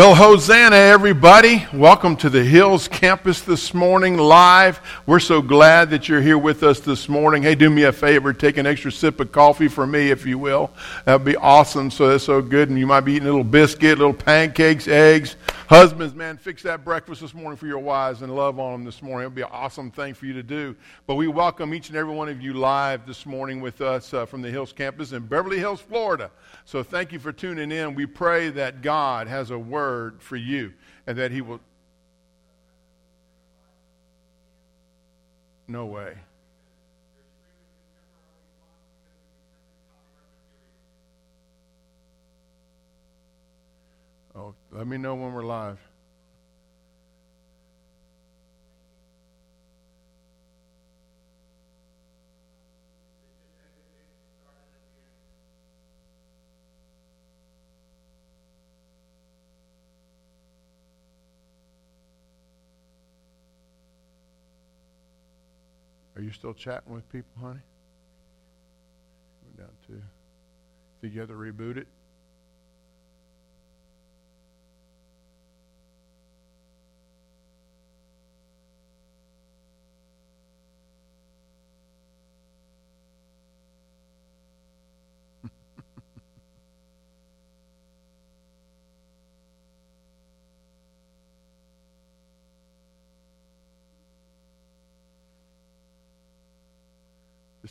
[0.00, 1.64] Well, Hosanna, everybody.
[1.72, 4.78] Welcome to the Hills campus this morning live.
[5.06, 7.42] We're so glad that you're here with us this morning.
[7.42, 8.34] Hey, do me a favor.
[8.34, 10.72] Take an extra sip of coffee for me, if you will.
[11.06, 11.90] That'd be awesome.
[11.90, 12.68] So that's so good.
[12.68, 15.36] And you might be eating a little biscuit, little pancakes, eggs.
[15.70, 19.00] Husbands, man, fix that breakfast this morning for your wives and love on them this
[19.00, 19.22] morning.
[19.22, 20.76] It would be an awesome thing for you to do.
[21.06, 24.26] But we welcome each and every one of you live this morning with us uh,
[24.26, 26.30] from the Hills campus in Beverly Hills, Florida.
[26.64, 27.94] So thank you for tuning in.
[27.94, 30.72] We pray that God has a word for you
[31.06, 31.60] and that He will.
[35.68, 36.16] No way.
[44.34, 45.78] Oh, let me know when we're live.
[66.20, 67.60] Are you still chatting with people, honey?
[69.42, 70.02] Went down too.
[71.00, 71.88] Think you have to reboot it?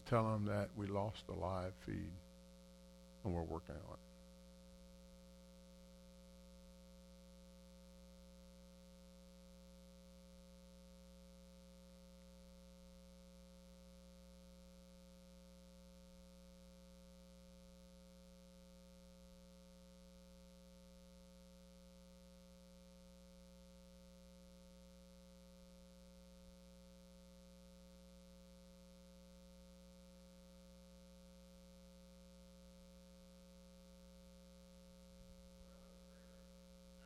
[0.10, 2.12] Tell them that we lost the live feed
[3.24, 4.10] and we're working on it.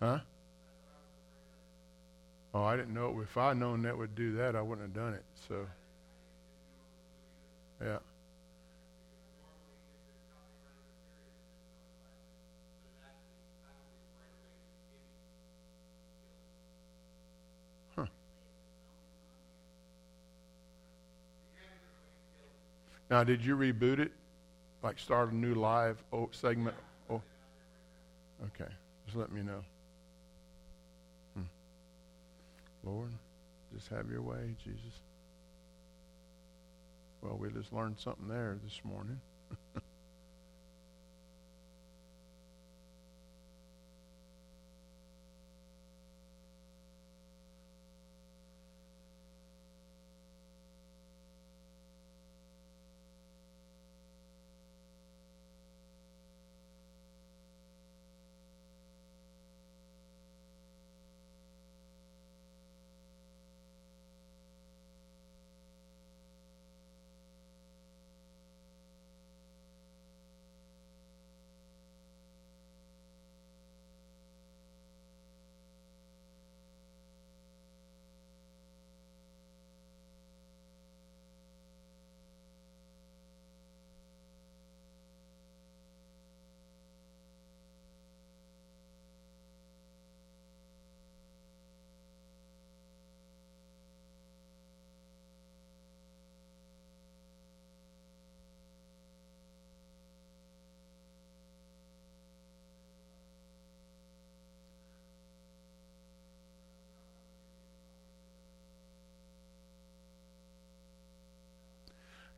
[0.04, 0.20] Huh?
[2.54, 3.20] Oh, I didn't know.
[3.22, 5.24] If I'd known that would do that, I wouldn't have done it.
[5.48, 5.66] So,
[7.84, 7.98] yeah.
[17.96, 18.06] Huh.
[23.10, 24.12] Now, did you reboot it?
[24.84, 26.76] Like start a new live segment?
[27.10, 27.22] Oh,
[28.46, 28.72] okay.
[29.06, 29.64] Just let me know.
[32.84, 33.12] Lord,
[33.74, 35.02] just have your way, Jesus.
[37.22, 39.22] Well, we just learned something there this morning.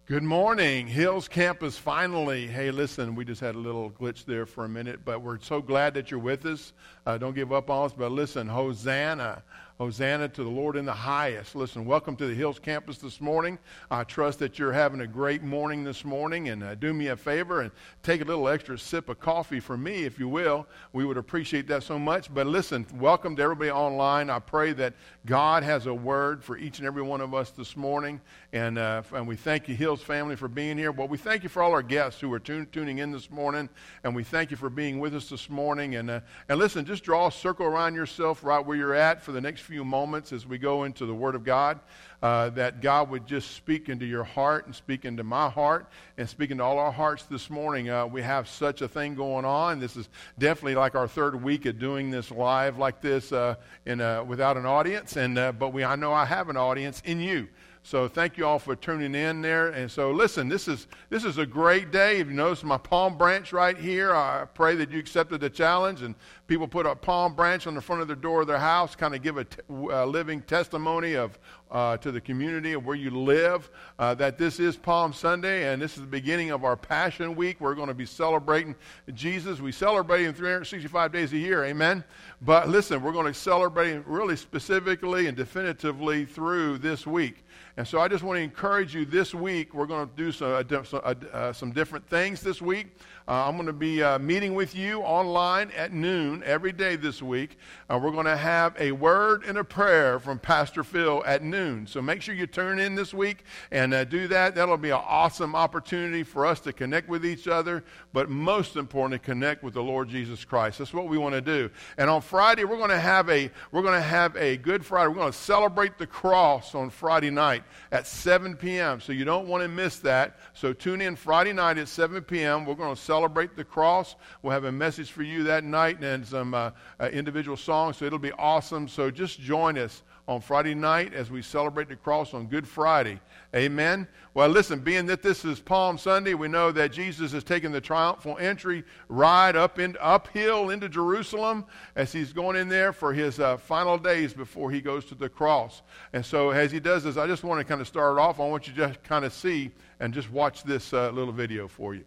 [0.07, 1.79] Good morning, Hills Campus.
[1.79, 5.39] Finally, hey, listen, we just had a little glitch there for a minute, but we're
[5.39, 6.73] so glad that you're with us.
[7.07, 9.41] Uh, don't give up on us, but listen, Hosanna.
[9.77, 11.53] Hosanna to the Lord in the highest.
[11.53, 13.59] Listen, welcome to the Hills campus this morning.
[13.91, 16.47] I trust that you're having a great morning this morning.
[16.47, 19.75] And uh, do me a favor and take a little extra sip of coffee for
[19.75, 20.65] me, if you will.
[20.93, 22.33] We would appreciate that so much.
[22.33, 24.29] But listen, welcome to everybody online.
[24.29, 24.93] I pray that
[25.25, 28.21] God has a word for each and every one of us this morning.
[28.53, 30.93] And, uh, and we thank you, Hills family, for being here.
[30.93, 33.67] Well, we thank you for all our guests who are tune, tuning in this morning.
[34.05, 35.95] And we thank you for being with us this morning.
[35.95, 39.33] And, uh, and listen, just draw a circle around yourself right where you're at for
[39.33, 41.79] the next few moments as we go into the Word of God,
[42.21, 46.29] uh, that God would just speak into your heart and speak into my heart and
[46.29, 47.89] speak into all our hearts this morning.
[47.89, 49.79] Uh, we have such a thing going on.
[49.79, 50.07] This is
[50.37, 53.55] definitely like our third week of doing this live like this uh,
[53.85, 57.01] in a, without an audience, and uh, but we I know I have an audience
[57.05, 57.47] in you.
[57.85, 59.69] So thank you all for tuning in there.
[59.69, 62.17] And so listen, this is this is a great day.
[62.17, 66.01] If you notice my palm branch right here, I pray that you accepted the challenge
[66.01, 66.15] and
[66.47, 69.13] people put a palm branch on the front of their door of their house, kind
[69.13, 71.37] of give a uh, living testimony of
[71.69, 73.69] uh, to the community of where you live.
[73.99, 77.61] Uh, that this is Palm Sunday and this is the beginning of our Passion Week.
[77.61, 78.75] We're going to be celebrating
[79.13, 79.59] Jesus.
[79.59, 81.65] We celebrate him 365 days a year.
[81.65, 82.03] Amen.
[82.41, 87.44] But listen, we're going to celebrate really specifically and definitively through this week.
[87.77, 89.73] And so I just want to encourage you this week.
[89.73, 92.97] We're going to do some, uh, uh, some different things this week.
[93.27, 97.23] Uh, I'm going to be uh, meeting with you online at noon every day this
[97.23, 97.57] week.
[97.89, 101.87] Uh, we're going to have a word and a prayer from Pastor Phil at noon.
[101.87, 104.53] So make sure you turn in this week and uh, do that.
[104.53, 109.17] That'll be an awesome opportunity for us to connect with each other, but most importantly,
[109.17, 110.77] connect with the Lord Jesus Christ.
[110.77, 111.71] That's what we want to do.
[111.97, 115.07] And on Friday, we're going to have a we're going to have a Good Friday.
[115.07, 119.01] We're going to celebrate the cross on Friday night at 7 p.m.
[119.01, 120.37] So you don't want to miss that.
[120.53, 122.65] So tune in Friday night at 7 p.m.
[122.65, 123.14] We're going to celebrate
[123.55, 124.15] the cross.
[124.41, 127.97] We'll have a message for you that night and some uh, uh, individual songs.
[127.97, 128.87] So it'll be awesome.
[128.87, 133.19] So just join us on Friday night as we celebrate the cross on Good Friday.
[133.55, 134.07] Amen.
[134.33, 137.79] Well, listen, being that this is Palm Sunday, we know that Jesus has taken the
[137.79, 143.39] triumphal entry ride up in, uphill into Jerusalem as he's going in there for his
[143.39, 145.83] uh, final days before he goes to the cross.
[146.13, 148.39] And so, as he does this, I just want to kind of start off.
[148.39, 151.67] I want you to just kind of see and just watch this uh, little video
[151.67, 152.03] for you.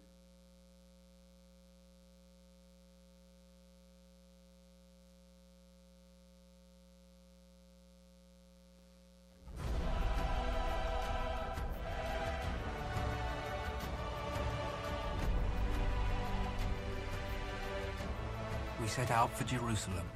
[18.89, 20.09] Set out for Jerusalem.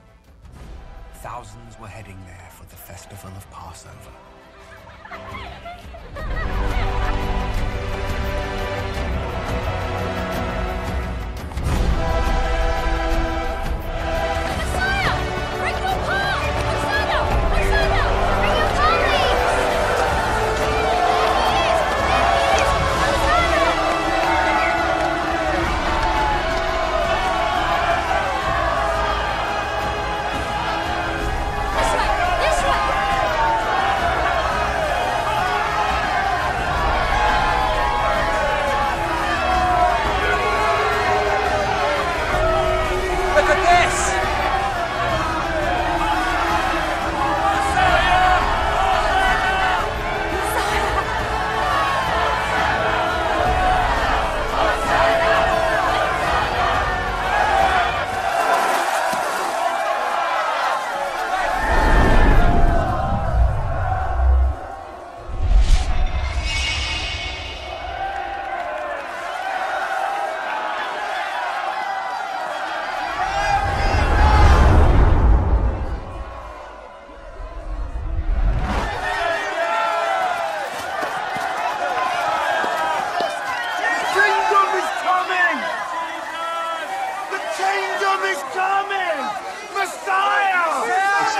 [1.21, 4.11] Thousands were heading there for the festival of Passover.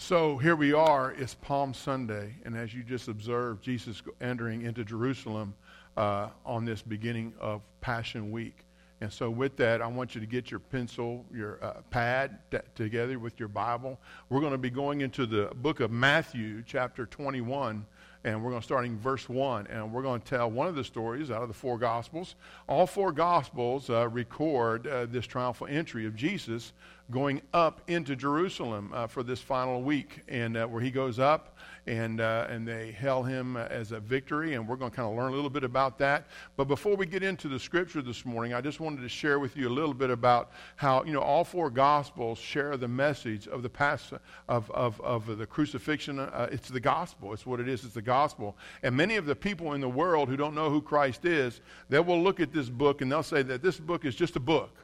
[0.00, 4.84] So here we are, it's Palm Sunday, and as you just observed, Jesus entering into
[4.84, 5.54] Jerusalem
[5.96, 8.64] uh, on this beginning of Passion Week.
[9.00, 12.58] And so, with that, I want you to get your pencil, your uh, pad t-
[12.76, 13.98] together with your Bible.
[14.28, 17.84] We're going to be going into the book of Matthew, chapter 21,
[18.24, 19.66] and we're going to start in verse 1.
[19.66, 22.36] And we're going to tell one of the stories out of the four Gospels.
[22.68, 26.72] All four Gospels uh, record uh, this triumphal entry of Jesus
[27.10, 31.56] going up into Jerusalem uh, for this final week, and uh, where he goes up
[31.86, 35.16] and, uh, and they hail him as a victory, and we're going to kind of
[35.16, 36.26] learn a little bit about that.
[36.56, 39.56] But before we get into the scripture this morning, I just wanted to share with
[39.56, 43.62] you a little bit about how, you know, all four gospels share the message of
[43.62, 44.12] the past,
[44.48, 46.18] of, of, of the crucifixion.
[46.18, 47.32] Uh, it's the gospel.
[47.32, 47.84] It's what it is.
[47.84, 48.54] It's the gospel.
[48.82, 52.00] And many of the people in the world who don't know who Christ is, they
[52.00, 54.76] will look at this book and they'll say that this book is just a book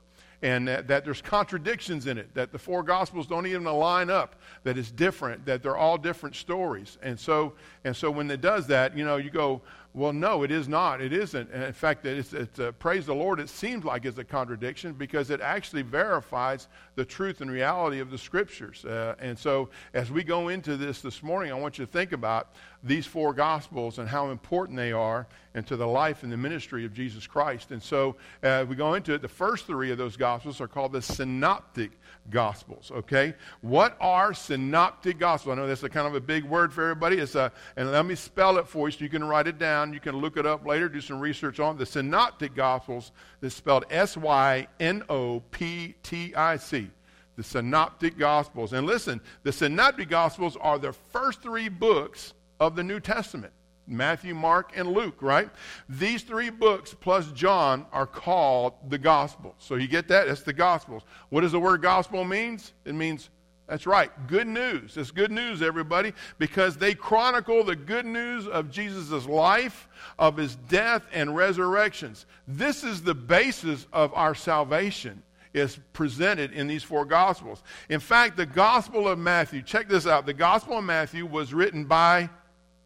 [0.45, 4.37] and that, that, there's contradictions in it, that the four gospels don't even line up,
[4.63, 6.99] that it's different, that they're all different stories.
[7.03, 9.63] And so, and so when it does that, you know, you go,
[9.95, 11.01] well, no, it is not.
[11.01, 11.51] It isn't.
[11.53, 15.31] And in fact, it's, it's praise the Lord, it seems like it's a contradiction because
[15.31, 18.85] it actually verifies the truth and reality of the scriptures.
[18.85, 22.11] Uh, and so, as we go into this this morning, I want you to think
[22.11, 26.85] about these four gospels and how important they are into the life and the ministry
[26.85, 27.71] of Jesus Christ.
[27.71, 29.23] And so, uh, we go into it.
[29.23, 31.93] The first three of those gospels are called the synoptic
[32.31, 32.91] gospels.
[32.93, 35.53] Okay, what are synoptic gospels?
[35.53, 37.19] I know that's a kind of a big word for everybody.
[37.19, 39.84] It's a, and let me spell it for you so you can write it down.
[39.93, 43.13] You can look it up later, do some research on the synoptic gospels.
[43.43, 46.91] Is spelled S Y N O P T I C.
[47.37, 48.73] The synoptic gospels.
[48.73, 53.53] And listen, the synoptic gospels are the first three books of the New Testament.
[53.87, 55.51] Matthew, Mark, and Luke, right?
[55.89, 59.57] These three books plus John are called the Gospels.
[59.59, 60.29] So you get that?
[60.29, 61.03] It's the Gospels.
[61.29, 62.73] What does the word gospel means?
[62.85, 63.29] It means
[63.67, 64.97] that's right, good news.
[64.97, 70.57] It's good news, everybody, because they chronicle the good news of Jesus' life, of his
[70.57, 72.27] death, and resurrections.
[72.47, 75.23] This is the basis of our salvation
[75.55, 77.63] is presented in these four gospels.
[77.89, 80.27] In fact, the Gospel of Matthew, check this out.
[80.27, 82.29] The Gospel of Matthew was written by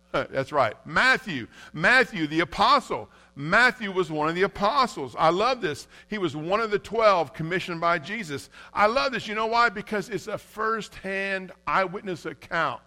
[0.12, 0.74] That's right.
[0.86, 1.46] Matthew.
[1.72, 3.08] Matthew, the apostle.
[3.40, 5.14] Matthew was one of the apostles.
[5.16, 5.86] I love this.
[6.08, 8.50] He was one of the 12 commissioned by Jesus.
[8.74, 9.28] I love this.
[9.28, 9.68] You know why?
[9.68, 12.80] Because it's a first hand eyewitness account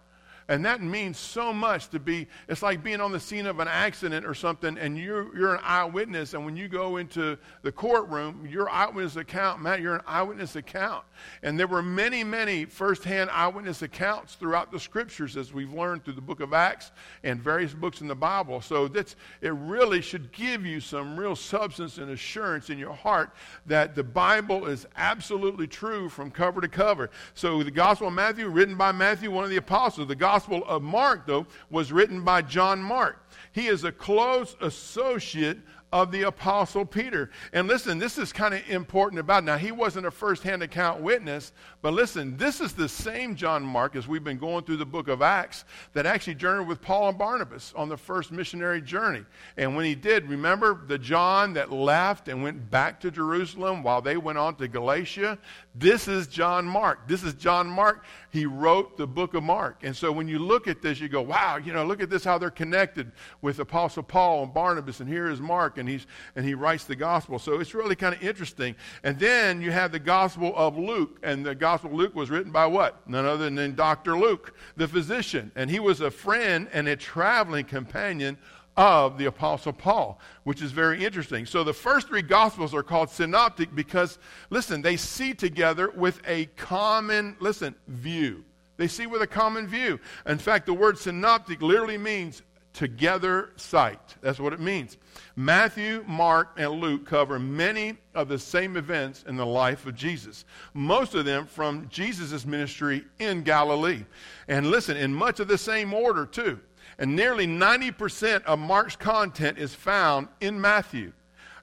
[0.52, 3.68] and that means so much to be, it's like being on the scene of an
[3.68, 6.34] accident or something, and you're, you're an eyewitness.
[6.34, 11.04] And when you go into the courtroom, your eyewitness account, Matt, you're an eyewitness account.
[11.42, 16.16] And there were many, many firsthand eyewitness accounts throughout the scriptures, as we've learned through
[16.16, 16.92] the book of Acts
[17.24, 18.60] and various books in the Bible.
[18.60, 23.30] So that's, it really should give you some real substance and assurance in your heart
[23.64, 27.08] that the Bible is absolutely true from cover to cover.
[27.32, 30.82] So the Gospel of Matthew, written by Matthew, one of the apostles, the Gospel of
[30.82, 33.28] Mark, though, was written by John Mark.
[33.52, 35.58] He is a close associate
[35.92, 37.30] of the Apostle Peter.
[37.52, 39.58] And listen, this is kind of important about now.
[39.58, 41.52] He wasn't a first-hand account witness,
[41.82, 45.08] but listen, this is the same John Mark as we've been going through the book
[45.08, 49.24] of Acts that actually journeyed with Paul and Barnabas on the first missionary journey.
[49.56, 54.00] And when he did, remember the John that left and went back to Jerusalem while
[54.00, 55.38] they went on to Galatia?
[55.74, 57.06] This is John Mark.
[57.06, 58.04] This is John Mark.
[58.30, 59.80] He wrote the book of Mark.
[59.82, 62.24] And so when you look at this, you go, wow, you know, look at this,
[62.24, 66.54] how they're connected with Apostle Paul and Barnabas, and here is Mark he's and he
[66.54, 67.38] writes the gospel.
[67.38, 68.74] So it's really kind of interesting.
[69.02, 72.52] And then you have the gospel of Luke, and the gospel of Luke was written
[72.52, 73.08] by what?
[73.08, 74.18] None other than Dr.
[74.18, 75.52] Luke, the physician.
[75.54, 78.38] And he was a friend and a traveling companion
[78.76, 81.44] of the Apostle Paul, which is very interesting.
[81.44, 84.18] So the first three Gospels are called synoptic because,
[84.50, 88.44] listen, they see together with a common, listen, view.
[88.78, 90.00] They see with a common view.
[90.26, 94.16] In fact, the word synoptic literally means together sight.
[94.20, 94.96] That's what it means.
[95.36, 100.44] Matthew, Mark, and Luke cover many of the same events in the life of Jesus,
[100.74, 104.04] most of them from Jesus' ministry in Galilee.
[104.48, 106.60] And listen, in much of the same order, too.
[106.98, 111.12] And nearly 90% of Mark's content is found in Matthew.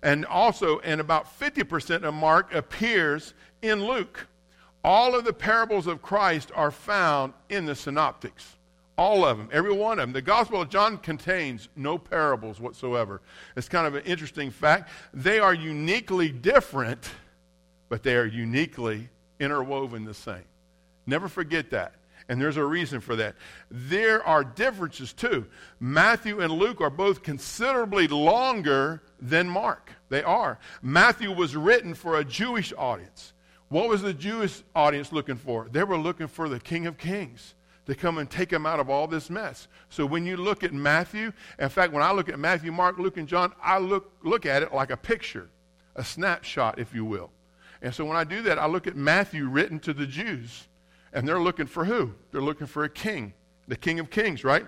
[0.01, 4.27] And also, and about 50% of Mark appears in Luke.
[4.83, 8.55] All of the parables of Christ are found in the synoptics.
[8.99, 10.11] All of them, every one of them.
[10.11, 13.21] The Gospel of John contains no parables whatsoever.
[13.55, 14.89] It's kind of an interesting fact.
[15.13, 17.09] They are uniquely different,
[17.87, 19.07] but they are uniquely
[19.39, 20.43] interwoven the same.
[21.05, 21.93] Never forget that.
[22.27, 23.35] And there's a reason for that.
[23.71, 25.45] There are differences too.
[25.79, 29.93] Matthew and Luke are both considerably longer than Mark.
[30.09, 30.59] They are.
[30.81, 33.31] Matthew was written for a Jewish audience.
[33.69, 35.69] What was the Jewish audience looking for?
[35.71, 37.53] They were looking for the King of Kings
[37.89, 39.67] to come and take them out of all this mess.
[39.89, 43.17] So when you look at Matthew, in fact, when I look at Matthew, Mark, Luke,
[43.17, 45.49] and John, I look, look at it like a picture,
[45.95, 47.31] a snapshot, if you will.
[47.81, 50.67] And so when I do that, I look at Matthew written to the Jews,
[51.13, 52.13] and they're looking for who?
[52.31, 53.33] They're looking for a king,
[53.67, 54.67] the King of Kings, right?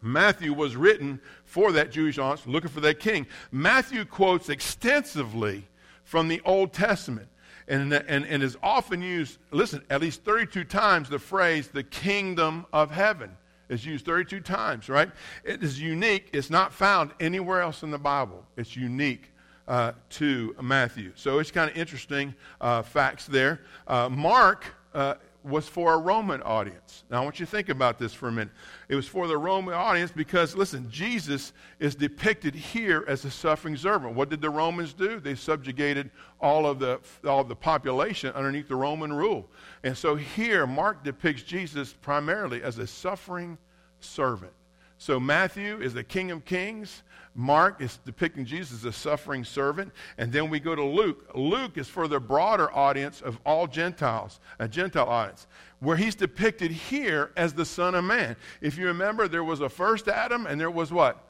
[0.00, 3.26] Matthew was written for that Jewish audience, looking for that king.
[3.50, 5.66] Matthew quotes extensively
[6.04, 7.28] from the Old Testament.
[7.70, 12.66] And, and, and is often used, listen, at least 32 times the phrase the kingdom
[12.72, 13.30] of heaven
[13.68, 15.10] is used 32 times, right?
[15.44, 16.30] It is unique.
[16.32, 18.44] It's not found anywhere else in the Bible.
[18.56, 19.32] It's unique
[19.68, 21.12] uh, to Matthew.
[21.14, 23.60] So it's kind of interesting uh, facts there.
[23.86, 27.04] Uh, Mark uh, was for a Roman audience.
[27.10, 28.52] Now, I want you to think about this for a minute.
[28.88, 33.76] It was for the Roman audience because, listen, Jesus is depicted here as a suffering
[33.76, 34.14] servant.
[34.14, 35.18] What did the Romans do?
[35.18, 39.48] They subjugated all of the, all of the population underneath the Roman rule.
[39.82, 43.56] And so here, Mark depicts Jesus primarily as a suffering
[44.00, 44.52] servant.
[45.00, 47.02] So Matthew is the King of Kings.
[47.34, 49.92] Mark is depicting Jesus as a suffering servant.
[50.18, 51.30] And then we go to Luke.
[51.34, 55.46] Luke is for the broader audience of all Gentiles, a Gentile audience,
[55.78, 58.36] where he's depicted here as the Son of Man.
[58.60, 61.24] If you remember, there was a first Adam and there was what?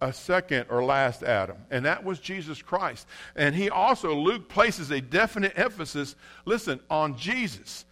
[0.00, 1.56] A second or last Adam.
[1.68, 3.08] And that was Jesus Christ.
[3.34, 7.85] And he also, Luke places a definite emphasis, listen, on Jesus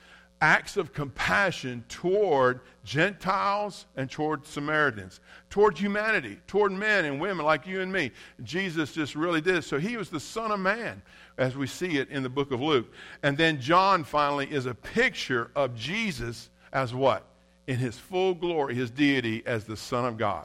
[0.45, 7.67] acts of compassion toward Gentiles and toward Samaritans, toward humanity, toward men and women like
[7.67, 8.11] you and me.
[8.43, 9.65] Jesus just really did.
[9.65, 11.01] So he was the Son of Man,
[11.39, 12.93] as we see it in the book of Luke.
[13.23, 17.25] And then John finally is a picture of Jesus as what?
[17.67, 20.45] In his full glory, his deity as the Son of God.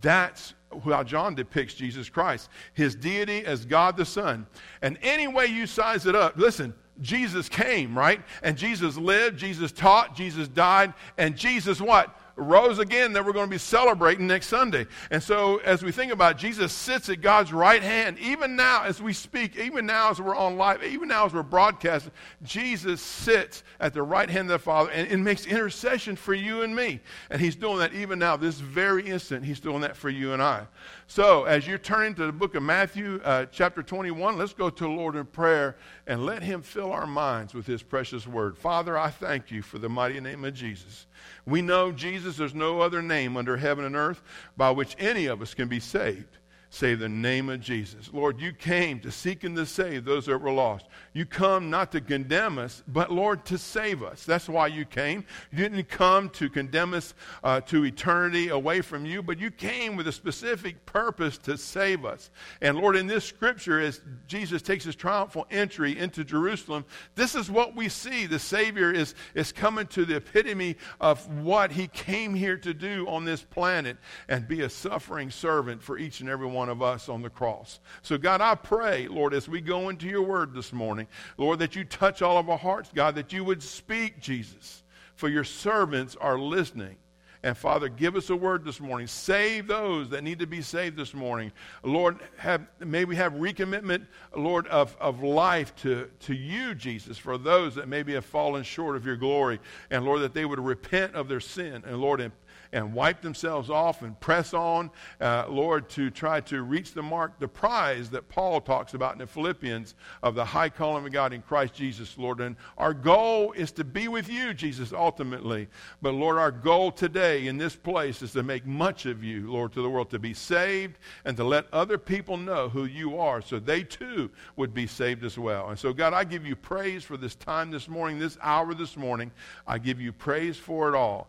[0.00, 0.54] That's
[0.84, 4.48] how John depicts Jesus Christ, his deity as God the Son.
[4.82, 8.20] And any way you size it up, listen, Jesus came, right?
[8.42, 12.18] And Jesus lived, Jesus taught, Jesus died, and Jesus what?
[12.36, 14.86] Rose again that we're going to be celebrating next Sunday.
[15.10, 18.84] And so, as we think about it, Jesus sits at God's right hand, even now
[18.84, 23.00] as we speak, even now as we're on live, even now as we're broadcasting, Jesus
[23.00, 26.76] sits at the right hand of the Father and, and makes intercession for you and
[26.76, 27.00] me.
[27.30, 30.42] And He's doing that even now, this very instant, He's doing that for you and
[30.42, 30.66] I.
[31.08, 34.84] So, as you're turning to the book of Matthew, uh, chapter 21, let's go to
[34.84, 38.58] the Lord in prayer and let Him fill our minds with His precious word.
[38.58, 41.06] Father, I thank you for the mighty name of Jesus.
[41.44, 44.22] We know, Jesus, there's no other name under heaven and earth
[44.56, 46.38] by which any of us can be saved
[46.70, 48.10] save the name of Jesus.
[48.12, 50.86] Lord, you came to seek and to save those that were lost.
[51.16, 54.26] You come not to condemn us, but Lord, to save us.
[54.26, 55.24] That's why you came.
[55.50, 59.96] You didn't come to condemn us uh, to eternity away from you, but you came
[59.96, 62.28] with a specific purpose to save us.
[62.60, 67.50] And Lord, in this scripture, as Jesus takes his triumphal entry into Jerusalem, this is
[67.50, 68.26] what we see.
[68.26, 73.08] The Savior is, is coming to the epitome of what he came here to do
[73.08, 73.96] on this planet
[74.28, 77.80] and be a suffering servant for each and every one of us on the cross.
[78.02, 81.05] So, God, I pray, Lord, as we go into your word this morning,
[81.36, 84.82] Lord, that you touch all of our hearts, God, that you would speak, Jesus,
[85.14, 86.96] for your servants are listening.
[87.42, 89.06] And Father, give us a word this morning.
[89.06, 91.52] Save those that need to be saved this morning.
[91.84, 97.38] Lord, have, may we have recommitment, Lord, of, of life to, to you, Jesus, for
[97.38, 99.60] those that maybe have fallen short of your glory.
[99.90, 101.84] And Lord, that they would repent of their sin.
[101.86, 102.32] And Lord, and
[102.76, 107.38] and wipe themselves off and press on, uh, Lord, to try to reach the mark,
[107.38, 111.32] the prize that Paul talks about in the Philippians of the high calling of God
[111.32, 112.40] in Christ Jesus, Lord.
[112.40, 115.68] And our goal is to be with you, Jesus, ultimately.
[116.02, 119.72] But Lord, our goal today in this place is to make much of you, Lord,
[119.72, 123.40] to the world, to be saved and to let other people know who you are
[123.40, 125.70] so they too would be saved as well.
[125.70, 128.98] And so, God, I give you praise for this time this morning, this hour this
[128.98, 129.30] morning.
[129.66, 131.28] I give you praise for it all.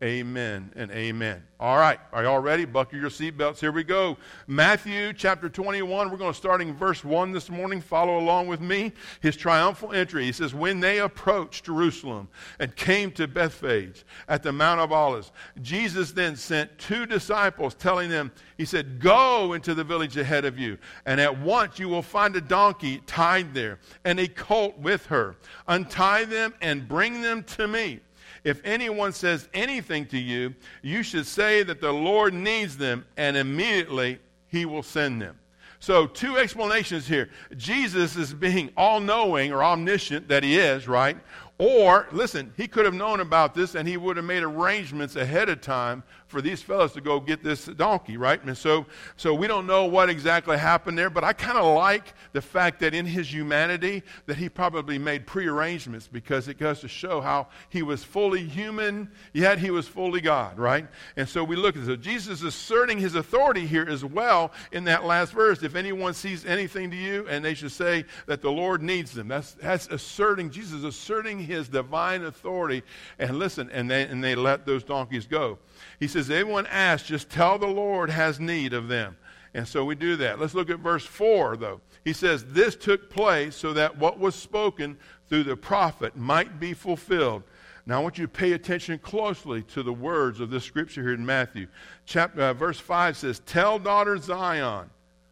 [0.00, 1.42] Amen and amen.
[1.58, 2.64] All right, are you all ready?
[2.64, 3.58] Buckle your seatbelts.
[3.58, 4.16] Here we go.
[4.46, 6.08] Matthew chapter 21.
[6.08, 7.80] We're going to start in verse 1 this morning.
[7.80, 8.92] Follow along with me.
[9.20, 10.24] His triumphal entry.
[10.24, 12.28] He says, When they approached Jerusalem
[12.60, 15.32] and came to Bethphage at the Mount of Olives,
[15.62, 20.60] Jesus then sent two disciples, telling them, He said, Go into the village ahead of
[20.60, 25.06] you, and at once you will find a donkey tied there and a colt with
[25.06, 25.34] her.
[25.66, 27.98] Untie them and bring them to me.
[28.44, 33.36] If anyone says anything to you, you should say that the Lord needs them, and
[33.36, 35.38] immediately he will send them.
[35.80, 37.30] So, two explanations here.
[37.56, 41.16] Jesus is being all knowing or omniscient that he is, right?
[41.58, 45.48] Or, listen, he could have known about this and he would have made arrangements ahead
[45.48, 48.42] of time for these fellows to go get this donkey, right?
[48.44, 48.86] And so,
[49.16, 52.80] so we don't know what exactly happened there, but I kind of like the fact
[52.80, 57.48] that in his humanity that he probably made prearrangements because it goes to show how
[57.70, 60.86] he was fully human, yet he was fully God, right?
[61.16, 61.88] And so we look at this.
[61.88, 65.62] So Jesus asserting his authority here as well in that last verse.
[65.62, 69.28] If anyone sees anything to you, and they should say that the Lord needs them.
[69.28, 72.82] That's, that's asserting, Jesus asserting his divine authority.
[73.18, 75.58] And listen, and they, and they let those donkeys go.
[75.98, 79.16] He says, Everyone asks, just tell the Lord has need of them.
[79.54, 80.38] And so we do that.
[80.38, 81.80] Let's look at verse 4, though.
[82.04, 86.74] He says, This took place so that what was spoken through the prophet might be
[86.74, 87.42] fulfilled.
[87.86, 91.14] Now, I want you to pay attention closely to the words of this scripture here
[91.14, 91.68] in Matthew.
[92.04, 94.90] Chapter, uh, verse 5 says, Tell daughter Zion,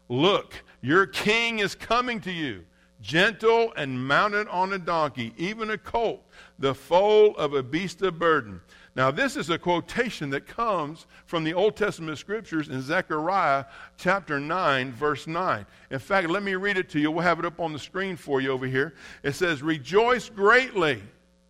[0.08, 2.64] look, your king is coming to you,
[3.02, 6.22] gentle and mounted on a donkey, even a colt,
[6.58, 8.62] the foal of a beast of burden.
[8.96, 13.66] Now, this is a quotation that comes from the Old Testament scriptures in Zechariah
[13.98, 15.66] chapter 9, verse 9.
[15.90, 17.10] In fact, let me read it to you.
[17.10, 18.94] We'll have it up on the screen for you over here.
[19.22, 21.02] It says, Rejoice greatly.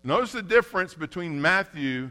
[0.02, 2.11] Notice the difference between Matthew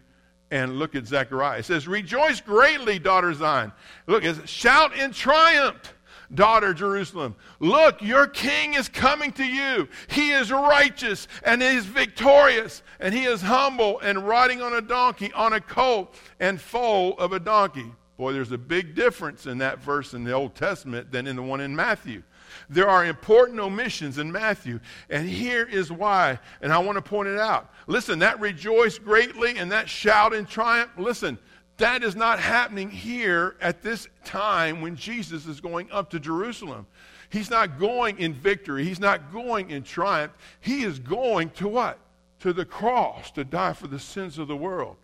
[0.52, 1.60] and look at Zechariah.
[1.60, 3.74] It says, Rejoice greatly, daughter Zion.
[4.08, 5.95] Look, it shout in triumph
[6.34, 9.88] daughter Jerusalem, look, your king is coming to you.
[10.08, 14.82] He is righteous and he is victorious, and he is humble and riding on a
[14.82, 17.92] donkey, on a colt, and foal of a donkey.
[18.18, 21.44] Boy, there's a big difference in that verse in the Old Testament than in the
[21.44, 22.24] one in Matthew.
[22.70, 27.28] There are important omissions in Matthew, and here is why, and I want to point
[27.28, 27.74] it out.
[27.88, 31.38] Listen, that rejoice greatly and that shout in triumph, listen,
[31.78, 36.88] that is not happening here at this time when Jesus is going up to Jerusalem.
[37.30, 38.86] He's not going in victory.
[38.86, 40.32] He's not going in triumph.
[40.62, 42.00] He is going to what?
[42.40, 44.96] To the cross to die for the sins of the world.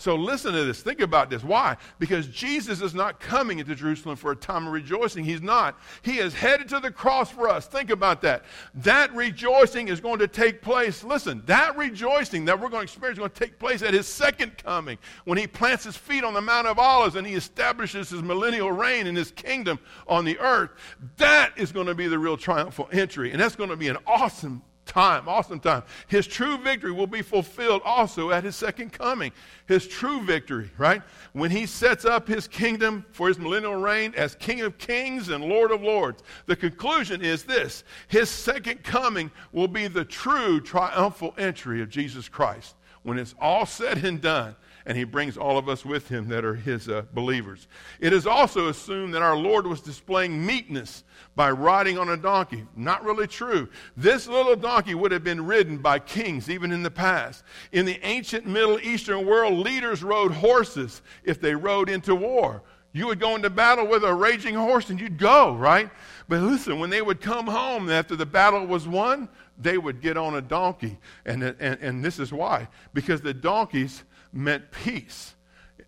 [0.00, 0.80] So listen to this.
[0.80, 1.44] Think about this.
[1.44, 1.76] Why?
[1.98, 5.24] Because Jesus is not coming into Jerusalem for a time of rejoicing.
[5.24, 5.78] He's not.
[6.00, 7.66] He is headed to the cross for us.
[7.66, 8.44] Think about that.
[8.76, 11.04] That rejoicing is going to take place.
[11.04, 14.06] Listen, that rejoicing that we're going to experience is going to take place at his
[14.06, 18.08] second coming when he plants his feet on the Mount of Olives and he establishes
[18.08, 20.70] his millennial reign in his kingdom on the earth.
[21.18, 23.32] That is going to be the real triumphal entry.
[23.32, 25.84] And that's going to be an awesome time, awesome time.
[26.08, 29.30] His true victory will be fulfilled also at his second coming.
[29.66, 31.02] His true victory, right?
[31.32, 35.44] When he sets up his kingdom for his millennial reign as King of kings and
[35.44, 36.24] Lord of lords.
[36.46, 42.28] The conclusion is this his second coming will be the true triumphal entry of Jesus
[42.28, 42.74] Christ.
[43.02, 46.44] When it's all said and done, and he brings all of us with him that
[46.44, 47.68] are his uh, believers.
[48.00, 51.04] It is also assumed that our Lord was displaying meekness
[51.36, 52.66] by riding on a donkey.
[52.76, 53.68] Not really true.
[53.96, 57.44] This little donkey would have been ridden by kings even in the past.
[57.72, 62.62] In the ancient Middle Eastern world, leaders rode horses if they rode into war.
[62.92, 65.88] You would go into battle with a raging horse and you'd go, right?
[66.28, 70.16] But listen, when they would come home after the battle was won, they would get
[70.16, 70.98] on a donkey.
[71.24, 72.66] And, and, and this is why.
[72.92, 75.34] Because the donkeys meant peace.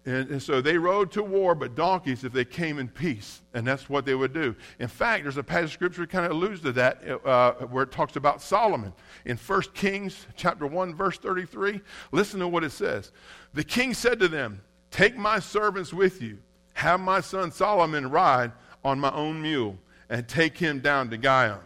[0.05, 3.41] And, and, so they rode to war, but donkeys if they came in peace.
[3.55, 4.57] And that's what they would do.
[4.81, 7.85] In fact, there's a passage of scripture that kind of alludes to that uh, where
[7.85, 8.93] it talks about Solomon.
[9.27, 13.13] In 1 Kings chapter 1, verse 33, listen to what it says.
[13.55, 16.39] The king said to them, Take my servants with you,
[16.75, 18.53] have my son Solomon ride
[18.85, 19.79] on my own mule,
[20.11, 21.61] and take him down to Gihon.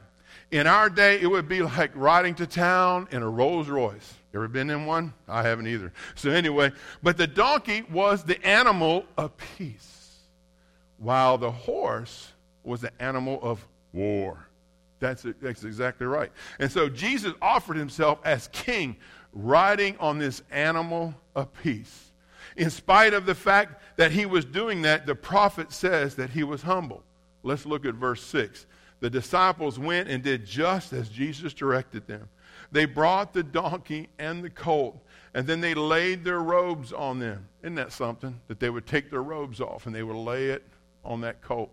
[0.51, 4.15] In our day, it would be like riding to town in a Rolls Royce.
[4.37, 5.15] Ever been in one?
[5.27, 5.95] I haven't either.
[6.15, 6.71] So, anyway,
[7.03, 10.19] but the donkey was the animal of peace,
[10.99, 14.47] while the horse was the animal of war.
[15.01, 16.31] That's, that's exactly right.
[16.59, 18.97] And so Jesus offered himself as king,
[19.33, 22.13] riding on this animal of peace.
[22.59, 26.43] In spite of the fact that he was doing that, the prophet says that he
[26.43, 27.03] was humble.
[27.43, 28.67] Let's look at verse 6.
[29.01, 32.29] The disciples went and did just as Jesus directed them.
[32.73, 34.99] They brought the donkey and the colt,
[35.35, 37.49] and then they laid their robes on them.
[37.63, 38.41] Isn't that something?
[38.49, 40.65] That they would take their robes off and they would lay it
[41.05, 41.71] on that colt.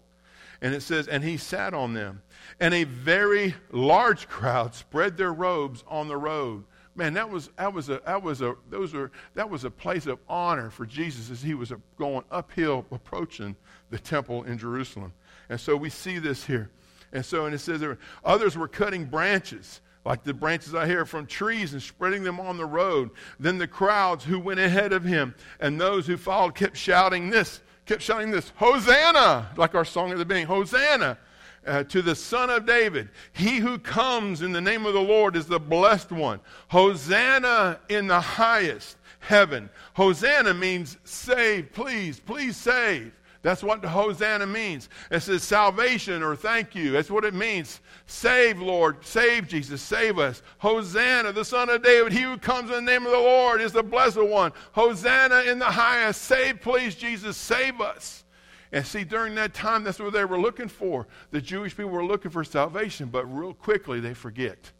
[0.61, 2.21] And it says, and he sat on them.
[2.59, 6.63] And a very large crowd spread their robes on the road.
[6.95, 10.05] Man, that was that was a that was a those are that was a place
[10.05, 13.55] of honor for Jesus as he was going uphill approaching
[13.89, 15.11] the temple in Jerusalem.
[15.49, 16.69] And so we see this here.
[17.11, 21.05] And so and it says there others were cutting branches like the branches I hear
[21.05, 23.11] from trees and spreading them on the road.
[23.39, 27.61] Then the crowds who went ahead of him and those who followed kept shouting this,
[27.85, 31.17] kept shouting this, Hosanna, like our song at the beginning, Hosanna.
[31.65, 33.07] Uh, to the Son of David.
[33.31, 36.41] He who comes in the name of the Lord is the blessed one.
[36.67, 39.69] Hosanna in the highest heaven.
[39.93, 43.13] Hosanna means save, please, please save.
[43.43, 44.87] That's what Hosanna means.
[45.11, 46.91] It says salvation or thank you.
[46.91, 47.81] That's what it means.
[48.07, 49.05] Save, Lord.
[49.05, 49.81] Save, Jesus.
[49.81, 50.41] Save us.
[50.59, 52.13] Hosanna, the Son of David.
[52.13, 54.53] He who comes in the name of the Lord is the blessed one.
[54.71, 56.21] Hosanna in the highest.
[56.21, 57.35] Save, please, Jesus.
[57.35, 58.23] Save us.
[58.71, 61.05] And see, during that time, that's what they were looking for.
[61.31, 64.71] The Jewish people were looking for salvation, but real quickly they forget.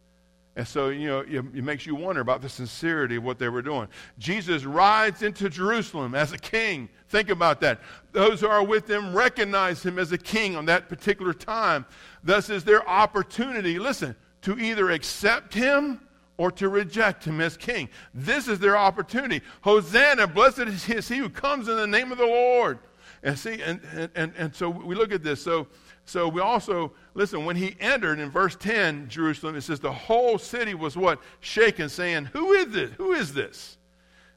[0.56, 3.62] And so, you know, it, makes you wonder about the sincerity of what they were
[3.62, 3.88] doing.
[4.18, 6.88] Jesus rides into Jerusalem as a king.
[7.08, 7.80] Think about that.
[8.12, 11.84] Those who are with him recognize him as a king on that particular time.
[12.22, 16.00] Thus is their opportunity, listen, to either accept him
[16.36, 17.88] or to reject him as king.
[18.12, 19.42] This is their opportunity.
[19.62, 22.78] Hosanna, blessed is he who comes in the name of the Lord.
[23.24, 25.42] And see, and, and, and, and so we look at this.
[25.42, 25.66] So,
[26.06, 30.38] so we also, listen, when he entered in verse 10, Jerusalem, it says the whole
[30.38, 31.20] city was what?
[31.40, 32.90] Shaken, saying, Who is this?
[32.98, 33.78] Who is this?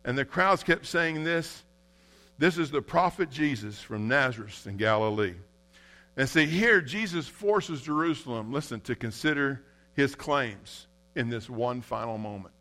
[0.05, 1.63] And the crowds kept saying this.
[2.37, 5.33] This is the prophet Jesus from Nazareth in Galilee.
[6.15, 12.17] And see, here Jesus forces Jerusalem, listen, to consider his claims in this one final
[12.17, 12.53] moment.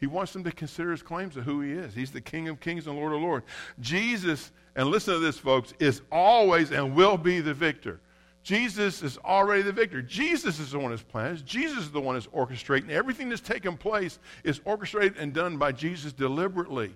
[0.00, 1.92] He wants them to consider his claims of who he is.
[1.92, 3.44] He's the King of kings and Lord of lords.
[3.80, 8.00] Jesus, and listen to this, folks, is always and will be the victor.
[8.48, 10.00] Jesus is already the victor.
[10.00, 11.42] Jesus is the one who's plans.
[11.42, 12.88] Jesus is the one who's orchestrating.
[12.88, 16.94] Everything that's taken place is orchestrated and done by Jesus deliberately.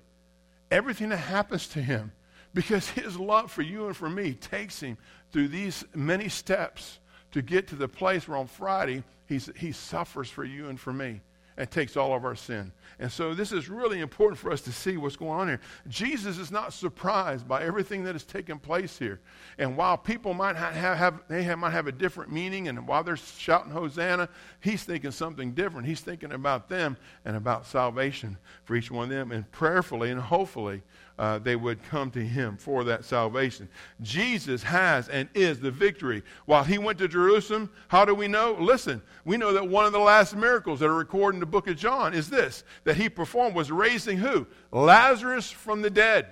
[0.70, 2.10] Everything that happens to him,
[2.54, 4.96] because his love for you and for me takes him
[5.30, 7.00] through these many steps
[7.32, 10.94] to get to the place where on Friday he's, he suffers for you and for
[10.94, 11.20] me
[11.56, 12.72] and takes all of our sin.
[12.98, 15.60] And so this is really important for us to see what's going on here.
[15.88, 19.20] Jesus is not surprised by everything that has taken place here.
[19.58, 23.02] And while people might have, have they have, might have a different meaning, and while
[23.02, 24.28] they're shouting Hosanna,
[24.60, 25.86] he's thinking something different.
[25.86, 29.32] He's thinking about them and about salvation for each one of them.
[29.32, 30.82] And prayerfully and hopefully,
[31.18, 33.68] uh, they would come to him for that salvation.
[34.00, 36.22] Jesus has and is the victory.
[36.46, 38.56] While he went to Jerusalem, how do we know?
[38.58, 41.68] Listen, we know that one of the last miracles that are recorded in the book
[41.68, 44.46] of John is this that he performed was raising who?
[44.70, 46.26] Lazarus from the dead.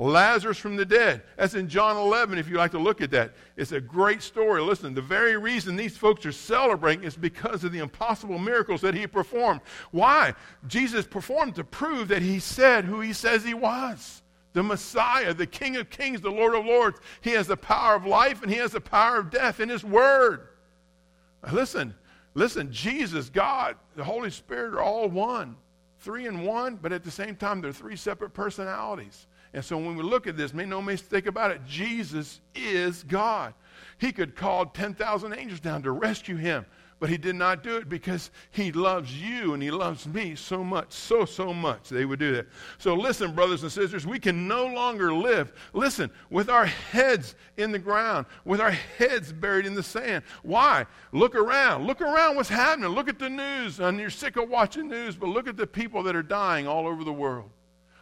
[0.00, 1.22] Lazarus from the dead.
[1.36, 3.34] That's in John 11, if you like to look at that.
[3.58, 4.62] It's a great story.
[4.62, 8.94] Listen, the very reason these folks are celebrating is because of the impossible miracles that
[8.94, 9.60] he performed.
[9.90, 10.34] Why?
[10.66, 15.46] Jesus performed to prove that he said who he says he was the Messiah, the
[15.46, 16.98] King of Kings, the Lord of Lords.
[17.20, 19.84] He has the power of life and he has the power of death in his
[19.84, 20.48] word.
[21.52, 21.94] Listen,
[22.34, 25.56] listen, Jesus, God, the Holy Spirit are all one.
[26.00, 29.26] Three in one, but at the same time, they're three separate personalities.
[29.52, 33.54] And so when we look at this, make no mistake about it, Jesus is God.
[33.98, 36.64] He could call 10,000 angels down to rescue him,
[37.00, 40.62] but he did not do it because he loves you and he loves me so
[40.62, 41.88] much, so, so much.
[41.88, 42.46] They would do that.
[42.78, 47.72] So listen, brothers and sisters, we can no longer live, listen, with our heads in
[47.72, 50.22] the ground, with our heads buried in the sand.
[50.42, 50.86] Why?
[51.10, 51.86] Look around.
[51.86, 52.90] Look around what's happening.
[52.90, 53.80] Look at the news.
[53.80, 56.86] And you're sick of watching news, but look at the people that are dying all
[56.86, 57.50] over the world.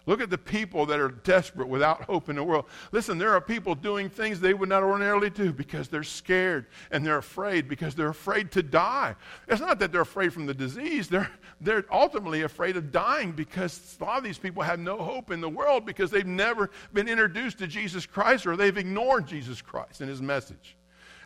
[0.08, 2.64] Look at the people that are desperate without hope in the world.
[2.92, 7.04] Listen, there are people doing things they would not ordinarily do because they're scared and
[7.04, 9.14] they're afraid because they're afraid to die.
[9.48, 13.98] It's not that they're afraid from the disease, they're, they're ultimately afraid of dying because
[14.00, 17.06] a lot of these people have no hope in the world because they've never been
[17.06, 20.77] introduced to Jesus Christ or they've ignored Jesus Christ and his message.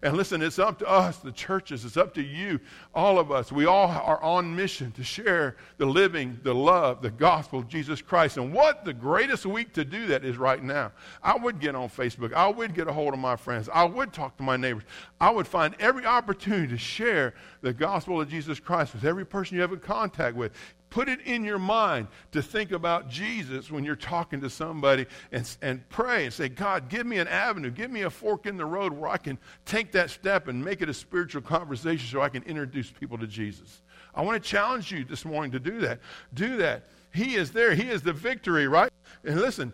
[0.04, 2.58] And listen, it's up to us, the churches, it's up to you,
[2.92, 3.52] all of us.
[3.52, 8.02] We all are on mission to share the living, the love, the gospel of Jesus
[8.02, 8.36] Christ.
[8.36, 10.90] And what the greatest week to do that is right now.
[11.22, 12.32] I would get on Facebook.
[12.32, 13.68] I would get a hold of my friends.
[13.72, 14.82] I would talk to my neighbors.
[15.20, 19.54] I would find every opportunity to share the gospel of Jesus Christ with every person
[19.54, 20.50] you have in contact with.
[20.92, 25.56] Put it in your mind to think about Jesus when you're talking to somebody and,
[25.62, 28.66] and pray and say, God, give me an avenue, give me a fork in the
[28.66, 32.28] road where I can take that step and make it a spiritual conversation so I
[32.28, 33.80] can introduce people to Jesus.
[34.14, 36.00] I want to challenge you this morning to do that.
[36.34, 36.90] Do that.
[37.14, 38.92] He is there, He is the victory, right?
[39.24, 39.72] And listen,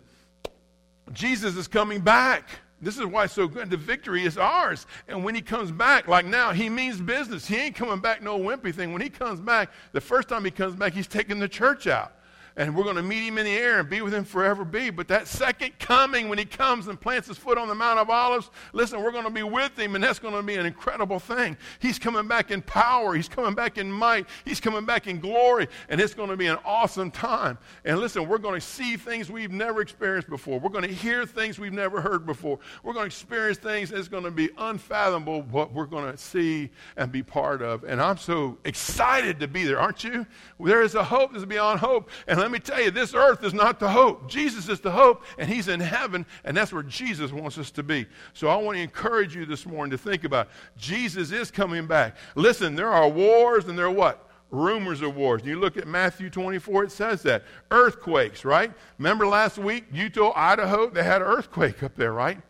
[1.11, 2.47] Jesus is coming back.
[2.81, 3.69] This is why it's so good.
[3.69, 4.85] The victory is ours.
[5.07, 7.45] And when he comes back, like now, he means business.
[7.45, 8.93] He ain't coming back no wimpy thing.
[8.93, 12.13] When he comes back, the first time he comes back, he's taking the church out
[12.55, 14.89] and we're going to meet him in the air and be with him forever be.
[14.89, 18.09] But that second coming, when he comes and plants his foot on the Mount of
[18.09, 21.19] Olives, listen, we're going to be with him, and that's going to be an incredible
[21.19, 21.57] thing.
[21.79, 25.67] He's coming back in power, he's coming back in might, he's coming back in glory,
[25.89, 27.57] and it's going to be an awesome time.
[27.85, 30.59] And listen, we're going to see things we've never experienced before.
[30.59, 32.59] We're going to hear things we've never heard before.
[32.83, 36.69] We're going to experience things that's going to be unfathomable what we're going to see
[36.97, 37.83] and be part of.
[37.83, 40.25] And I'm so excited to be there, aren't you?
[40.59, 42.09] There is a hope that's beyond hope.
[42.27, 44.27] And let let me tell you, this earth is not the hope.
[44.27, 47.83] Jesus is the hope, and He's in heaven, and that's where Jesus wants us to
[47.83, 48.07] be.
[48.33, 50.51] So I want to encourage you this morning to think about it.
[50.75, 52.17] Jesus is coming back.
[52.33, 54.25] Listen, there are wars, and there are what?
[54.51, 55.43] rumors of wars.
[55.45, 57.43] You look at Matthew 24, it says that.
[57.69, 58.73] Earthquakes, right?
[58.97, 62.41] Remember last week, Utah, Idaho, they had an earthquake up there, right?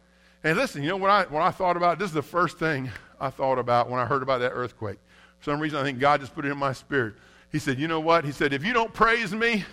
[0.46, 2.90] And listen, you know what I, when I thought about this is the first thing
[3.20, 5.00] I thought about when I heard about that earthquake.
[5.40, 7.16] For some reason, I think God just put it in my spirit.
[7.52, 8.26] He said, You know what?
[8.26, 9.66] He said, If you don't praise me,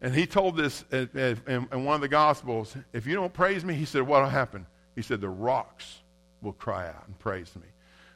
[0.00, 3.84] and he told this in, one of the Gospels, if you don't praise me, he
[3.84, 4.66] said, What will happen?
[4.94, 6.00] He said, The rocks
[6.42, 7.68] will cry out and praise me.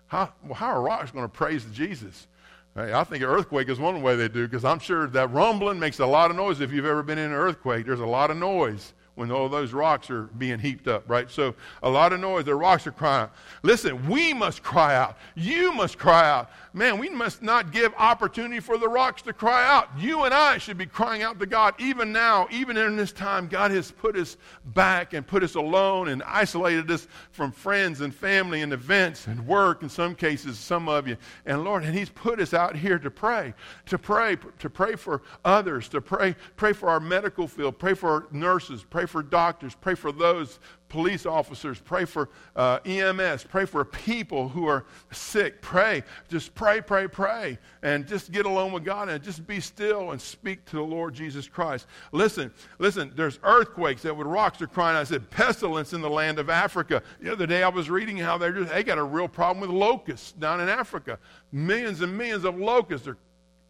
[0.06, 2.26] How, well, how are rocks going to praise Jesus?
[2.74, 5.78] Hey, I think an earthquake is one way they do because I'm sure that rumbling
[5.78, 6.60] makes a lot of noise.
[6.60, 9.72] If you've ever been in an earthquake, there's a lot of noise when all those
[9.72, 11.28] rocks are being heaped up, right?
[11.28, 12.44] So a lot of noise.
[12.44, 13.28] The rocks are crying.
[13.62, 15.18] Listen, we must cry out.
[15.34, 16.50] You must cry out.
[16.72, 19.88] Man, we must not give opportunity for the rocks to cry out.
[19.98, 23.48] You and I should be crying out to God even now, even in this time.
[23.48, 28.14] God has put us back and put us alone and isolated us from friends and
[28.14, 31.16] family and events and work in some cases, some of you.
[31.44, 33.54] And Lord, and He's put us out here to pray,
[33.86, 38.28] to pray, to pray for others, to pray, pray for our medical field, pray for
[38.30, 43.84] nurses, pray for doctors, pray for those police officers, pray for uh, EMS, pray for
[43.84, 45.60] people who are sick.
[45.60, 46.02] Pray.
[46.28, 47.58] Just pray, pray, pray.
[47.82, 51.14] And just get alone with God and just be still and speak to the Lord
[51.14, 51.86] Jesus Christ.
[52.12, 54.96] Listen, listen, there's earthquakes that with rocks are crying.
[54.96, 57.02] I said, pestilence in the land of Africa.
[57.20, 59.70] The other day I was reading how they're just, they got a real problem with
[59.70, 61.18] locusts down in Africa.
[61.52, 63.18] Millions and millions of locusts are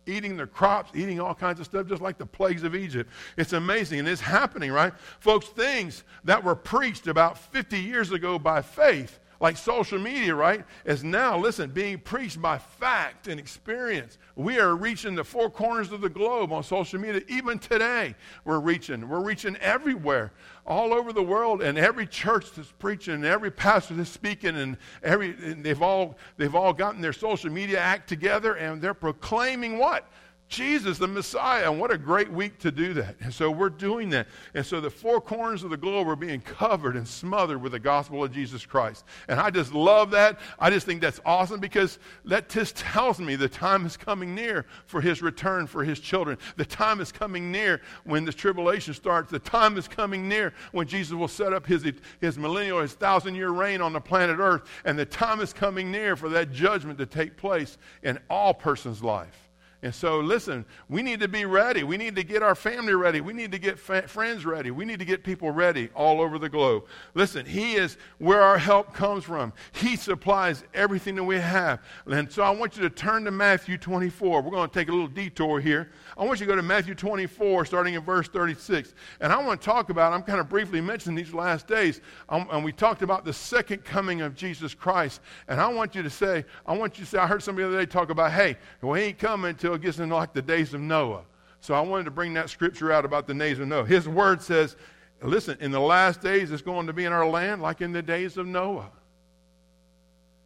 [0.09, 3.11] eating their crops, eating all kinds of stuff, just like the plagues of Egypt.
[3.37, 4.93] It's amazing, and it's happening, right?
[5.21, 10.65] Folks, things that were preached about 50 years ago by faith like social media, right,
[10.85, 14.19] is now, listen, being preached by fact and experience.
[14.35, 17.23] We are reaching the four corners of the globe on social media.
[17.29, 19.09] Even today, we're reaching.
[19.09, 20.33] We're reaching everywhere,
[20.67, 24.77] all over the world, and every church that's preaching, and every pastor that's speaking, and
[25.05, 29.79] every and they've all they've all gotten their social media act together, and they're proclaiming
[29.79, 30.09] what?
[30.49, 31.71] Jesus, the Messiah.
[31.71, 33.17] And what a great week to do that.
[33.21, 34.29] And so we're doing that.
[34.55, 37.79] And so the four corners of the globe are being covered and smothered with the
[37.79, 39.05] gospel of Jesus Christ.
[39.29, 40.39] And I just love that.
[40.59, 44.65] I just think that's awesome because that just tells me the time is coming near
[44.87, 46.39] for his return for his children.
[46.57, 49.31] The time is coming near when the tribulation starts.
[49.31, 51.91] The time is coming near when Jesus will set up his,
[52.23, 54.63] his millennial, his thousand year reign on the planet Earth.
[54.87, 59.03] And the time is coming near for that judgment to take place in all persons'
[59.03, 59.48] life.
[59.81, 61.85] And so, listen, we need to be ready.
[61.85, 63.21] We need to get our family ready.
[63.21, 64.73] We need to get fa- friends ready.
[64.73, 66.87] We need to get people ready all over the globe.
[67.15, 69.53] Listen, He is where our help comes from.
[69.71, 71.81] He supplies everything that we have.
[72.07, 74.43] And so, I want you to turn to Matthew 24.
[74.43, 75.93] We're going to take a little detour here.
[76.19, 78.93] I want you to go to Matthew 24, starting in verse 36.
[79.21, 82.49] And I want to talk about, I'm kind of briefly mentioning these last days, um,
[82.51, 85.21] and we talked about the second coming of Jesus Christ.
[85.47, 87.77] And I want you to say, I want you to say, I heard somebody the
[87.77, 90.43] other day talk about, hey, well, He ain't coming until it gets into like the
[90.43, 91.23] days of Noah.
[91.61, 93.87] So I wanted to bring that scripture out about the days of Noah.
[93.87, 94.77] His word says,
[95.23, 98.03] listen, in the last days it's going to be in our land like in the
[98.03, 98.91] days of Noah.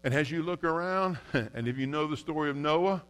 [0.05, 3.03] And as you look around, and if you know the story of Noah,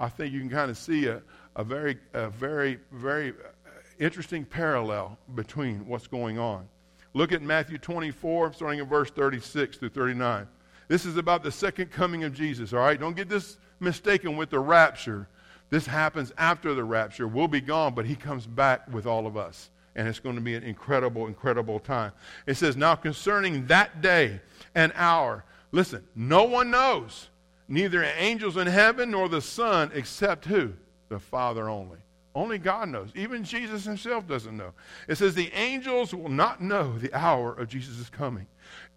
[0.00, 1.22] I think you can kind of see a,
[1.56, 6.68] a very, a very, very uh, interesting parallel between what's going on.
[7.12, 10.48] Look at Matthew 24, starting in verse 36 through 39.
[10.88, 12.98] This is about the second coming of Jesus, all right?
[12.98, 15.28] Don't get this mistaken with the rapture.
[15.70, 17.26] This happens after the rapture.
[17.28, 19.70] We'll be gone, but he comes back with all of us.
[19.96, 22.12] And it's going to be an incredible, incredible time.
[22.46, 24.40] It says, Now concerning that day
[24.74, 27.28] and hour, listen, no one knows,
[27.68, 30.72] neither angels in heaven nor the Son, except who?
[31.08, 31.98] The Father only.
[32.34, 33.10] Only God knows.
[33.14, 34.72] Even Jesus himself doesn't know.
[35.08, 38.46] It says, The angels will not know the hour of Jesus' coming.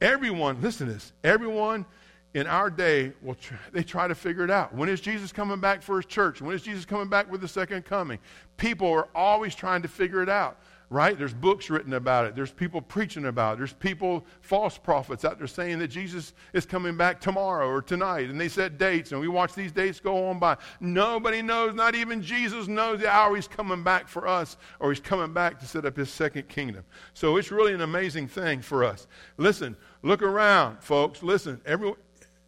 [0.02, 1.86] Everyone, listen to this, everyone
[2.34, 3.38] in our day, well,
[3.72, 4.74] they try to figure it out.
[4.74, 6.42] When is Jesus coming back for his church?
[6.42, 8.20] When is Jesus coming back with the second coming?
[8.58, 10.60] People are always trying to figure it out
[10.90, 11.18] right?
[11.18, 12.36] There's books written about it.
[12.36, 13.58] There's people preaching about it.
[13.58, 18.30] There's people, false prophets out there saying that Jesus is coming back tomorrow or tonight.
[18.30, 20.56] And they set dates, and we watch these dates go on by.
[20.80, 25.02] Nobody knows, not even Jesus knows the hour he's coming back for us or he's
[25.02, 26.86] coming back to set up his second kingdom.
[27.14, 29.08] So it's really an amazing thing for us.
[29.38, 31.22] Listen, look around, folks.
[31.22, 31.94] Listen, every,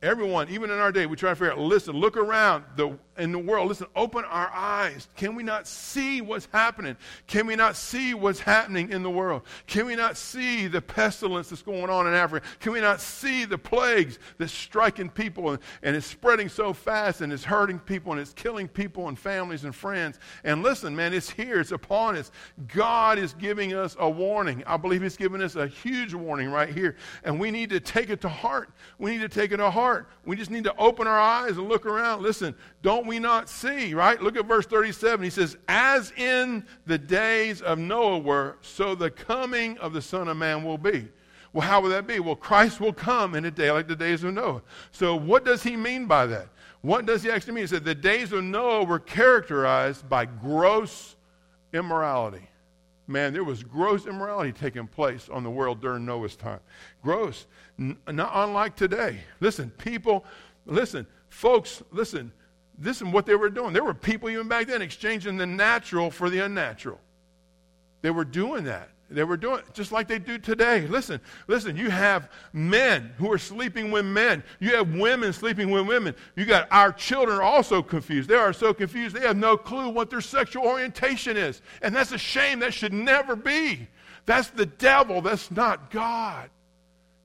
[0.02, 2.64] everyone, even in our day, we try to figure out, listen, look around.
[2.78, 3.68] The in the world.
[3.68, 5.08] Listen, open our eyes.
[5.16, 6.96] Can we not see what's happening?
[7.28, 9.44] Can we not see what's happening in the world?
[9.68, 12.46] Can we not see the pestilence that's going on in Africa?
[12.60, 17.22] Can we not see the plagues that's striking people and, and it's spreading so fast
[17.22, 20.20] and it's hurting people and it's killing people and families and friends?
[20.44, 22.32] And listen, man, it's here, it's upon us.
[22.68, 24.64] God is giving us a warning.
[24.66, 26.96] I believe He's giving us a huge warning right here.
[27.24, 28.72] And we need to take it to heart.
[28.98, 30.08] We need to take it to heart.
[30.26, 32.22] We just need to open our eyes and look around.
[32.22, 34.22] Listen, don't we not see, right?
[34.22, 35.24] Look at verse 37.
[35.24, 40.28] He says, As in the days of Noah were, so the coming of the Son
[40.28, 41.08] of Man will be.
[41.52, 42.20] Well, how will that be?
[42.20, 44.62] Well, Christ will come in a day like the days of Noah.
[44.92, 46.48] So, what does he mean by that?
[46.82, 47.64] What does he actually mean?
[47.64, 51.16] He said the days of Noah were characterized by gross
[51.74, 52.48] immorality.
[53.08, 56.60] Man, there was gross immorality taking place on the world during Noah's time.
[57.02, 57.48] Gross.
[57.80, 59.20] N- not unlike today.
[59.40, 60.24] Listen, people,
[60.68, 62.32] listen, folks, listen,
[62.80, 63.74] this is what they were doing.
[63.74, 67.00] There were people even back then exchanging the natural for the unnatural.
[68.02, 68.90] They were doing that.
[69.12, 70.82] They were doing it just like they do today.
[70.82, 74.44] Listen, listen, you have men who are sleeping with men.
[74.60, 76.14] You have women sleeping with women.
[76.36, 78.30] You got our children are also confused.
[78.30, 81.62] They are so confused, they have no clue what their sexual orientation is.
[81.82, 82.60] And that's a shame.
[82.60, 83.88] That should never be.
[84.28, 85.22] That's the devil.
[85.22, 86.52] That's not God.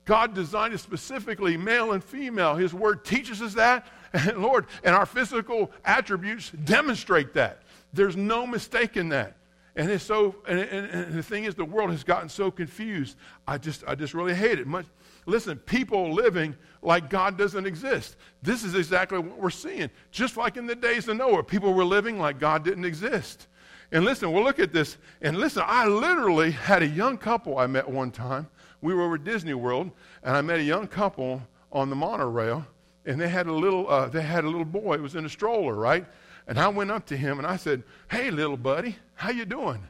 [0.05, 2.55] God designed it specifically, male and female.
[2.55, 3.87] His word teaches us that.
[4.15, 7.61] And Lord, and our physical attributes demonstrate that.
[7.93, 9.35] There's no mistake in that.
[9.75, 13.17] And it's so, and, and, and, the thing is, the world has gotten so confused.
[13.45, 14.67] I just, I just really hate it.
[14.67, 14.85] Much,
[15.25, 18.15] listen, people living like God doesn't exist.
[18.41, 19.89] This is exactly what we're seeing.
[20.11, 23.47] Just like in the days of Noah, people were living like God didn't exist.
[23.91, 24.97] And listen, we'll look at this.
[25.21, 28.47] And listen, I literally had a young couple I met one time.
[28.81, 29.91] We were over at Disney World,
[30.23, 31.41] and I met a young couple
[31.71, 32.65] on the monorail,
[33.05, 34.95] and they had a little, uh, they had a little boy.
[34.95, 36.05] It was in a stroller, right?
[36.47, 39.87] And I went up to him and I said, "Hey, little buddy, how you doing?"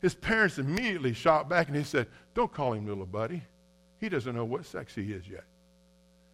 [0.00, 3.42] His parents immediately shot back and he said, "Don't call him little buddy.
[3.98, 5.44] He doesn't know what sex he is yet.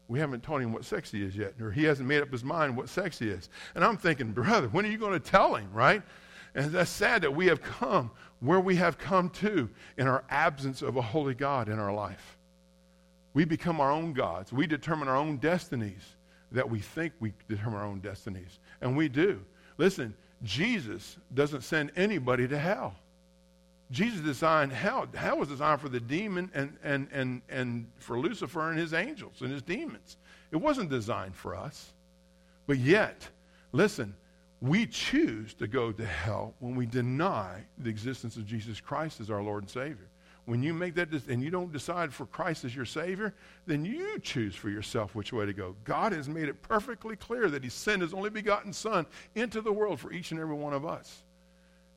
[0.08, 2.42] We haven't taught him what sex he is yet, or he hasn't made up his
[2.42, 5.54] mind what sex he is." And I'm thinking, brother, when are you going to tell
[5.54, 6.02] him, right?
[6.54, 8.10] And that's sad that we have come
[8.40, 12.38] where we have come to in our absence of a holy God in our life.
[13.34, 14.52] We become our own gods.
[14.52, 16.16] We determine our own destinies
[16.52, 18.58] that we think we determine our own destinies.
[18.80, 19.40] And we do.
[19.78, 22.94] Listen, Jesus doesn't send anybody to hell.
[23.90, 25.06] Jesus designed hell.
[25.14, 29.40] Hell was designed for the demon and, and, and, and for Lucifer and his angels
[29.40, 30.16] and his demons.
[30.52, 31.92] It wasn't designed for us.
[32.66, 33.28] But yet,
[33.72, 34.14] listen,
[34.60, 39.30] we choose to go to hell when we deny the existence of Jesus Christ as
[39.30, 40.09] our Lord and Savior.
[40.50, 43.32] When you make that and you don't decide for Christ as your Savior,
[43.66, 45.76] then you choose for yourself which way to go.
[45.84, 49.70] God has made it perfectly clear that He sent His only begotten Son into the
[49.70, 51.22] world for each and every one of us.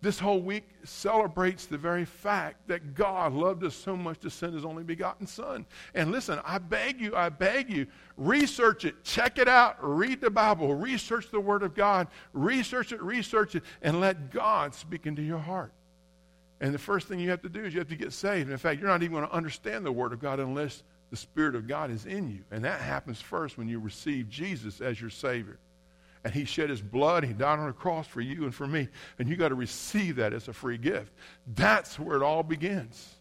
[0.04, 4.54] This whole week celebrates the very fact that God loved us so much to send
[4.54, 5.66] His only begotten Son.
[5.96, 7.88] And listen, I beg you, I beg you,
[8.18, 13.02] research it, check it out, read the Bible, research the Word of God, research it,
[13.02, 15.74] research it, and let God speak into your heart.
[16.64, 18.44] And the first thing you have to do is you have to get saved.
[18.44, 21.18] And In fact, you're not even going to understand the Word of God unless the
[21.18, 22.40] Spirit of God is in you.
[22.52, 25.60] And that happens first when you receive Jesus as your Savior.
[26.24, 28.88] And He shed His blood, He died on a cross for you and for me.
[29.20, 31.12] And you got to receive that as a free gift.
[31.54, 33.14] That's where it all begins.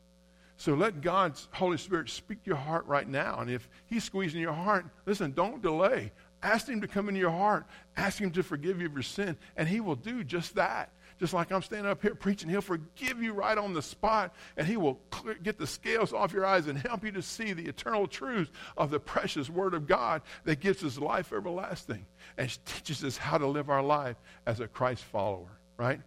[0.57, 3.41] So let God's Holy Spirit speak to your heart right now.
[3.41, 6.13] And if He's squeezing your heart, listen, don't delay.
[6.45, 7.67] Ask Him to come into your heart.
[7.97, 9.37] Ask Him to forgive you of your sin.
[9.57, 10.93] And He will do just that.
[11.23, 14.67] Just like I'm standing up here preaching, He'll forgive you right on the spot, and
[14.67, 17.65] He will clear, get the scales off your eyes and help you to see the
[17.65, 22.07] eternal truth of the precious Word of God that gives us life everlasting
[22.37, 24.17] and teaches us how to live our life
[24.47, 26.01] as a Christ follower, right?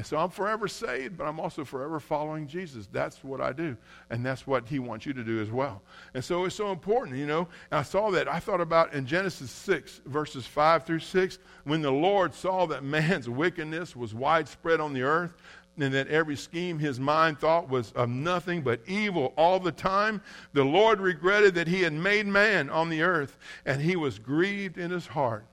[0.00, 2.88] And so I'm forever saved, but I'm also forever following Jesus.
[2.90, 3.76] That's what I do.
[4.08, 5.82] And that's what he wants you to do as well.
[6.14, 7.48] And so it's so important, you know.
[7.70, 8.26] And I saw that.
[8.26, 12.82] I thought about in Genesis 6, verses 5 through 6, when the Lord saw that
[12.82, 15.34] man's wickedness was widespread on the earth,
[15.78, 20.22] and that every scheme his mind thought was of nothing but evil all the time,
[20.54, 23.36] the Lord regretted that he had made man on the earth,
[23.66, 25.44] and he was grieved in his heart.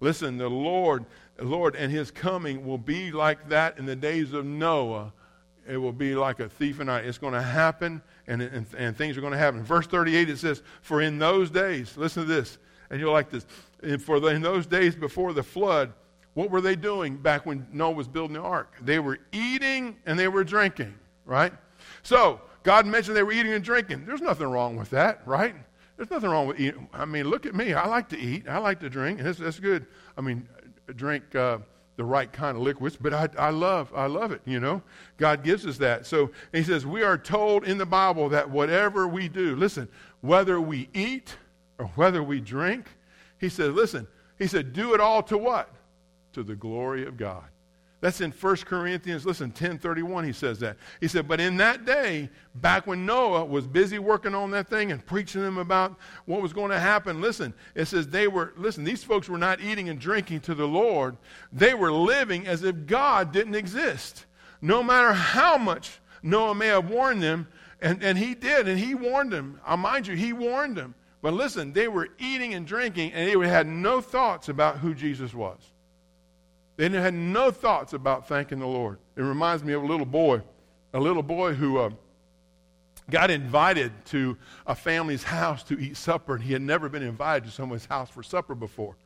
[0.00, 1.06] Listen, the Lord
[1.38, 5.12] Lord, and his coming will be like that in the days of Noah.
[5.68, 7.04] It will be like a thief in night.
[7.04, 9.62] It's going to happen, and, and, and things are going to happen.
[9.64, 12.58] Verse 38, it says, For in those days, listen to this,
[12.90, 13.46] and you'll like this.
[14.00, 15.92] For in those days before the flood,
[16.34, 18.74] what were they doing back when Noah was building the ark?
[18.82, 21.52] They were eating and they were drinking, right?
[22.02, 24.04] So, God mentioned they were eating and drinking.
[24.04, 25.54] There's nothing wrong with that, right?
[25.96, 26.88] There's nothing wrong with eating.
[26.92, 27.72] I mean, look at me.
[27.72, 28.48] I like to eat.
[28.48, 29.20] I like to drink.
[29.20, 29.86] That's good.
[30.18, 30.46] I mean,
[30.94, 31.58] drink uh,
[31.96, 34.82] the right kind of liquids, but I, I love, I love it, you know.
[35.16, 36.06] God gives us that.
[36.06, 39.88] So he says, we are told in the Bible that whatever we do, listen,
[40.20, 41.36] whether we eat
[41.78, 42.86] or whether we drink,
[43.38, 44.06] he says, listen,
[44.38, 45.70] he said, do it all to what?
[46.34, 47.44] To the glory of God.
[48.00, 50.76] That's in 1 Corinthians, listen, 1031, he says that.
[51.00, 54.92] He said, But in that day, back when Noah was busy working on that thing
[54.92, 58.84] and preaching them about what was going to happen, listen, it says they were, listen,
[58.84, 61.16] these folks were not eating and drinking to the Lord.
[61.52, 64.26] They were living as if God didn't exist.
[64.60, 67.48] No matter how much Noah may have warned them,
[67.80, 69.60] And, and he did, and he warned them.
[69.64, 70.94] I mind you, he warned them.
[71.22, 75.34] But listen, they were eating and drinking, and they had no thoughts about who Jesus
[75.34, 75.58] was.
[76.76, 78.98] They had no thoughts about thanking the Lord.
[79.16, 80.42] It reminds me of a little boy,
[80.92, 81.90] a little boy who uh,
[83.08, 87.44] got invited to a family's house to eat supper, and he had never been invited
[87.46, 88.96] to someone's house for supper before.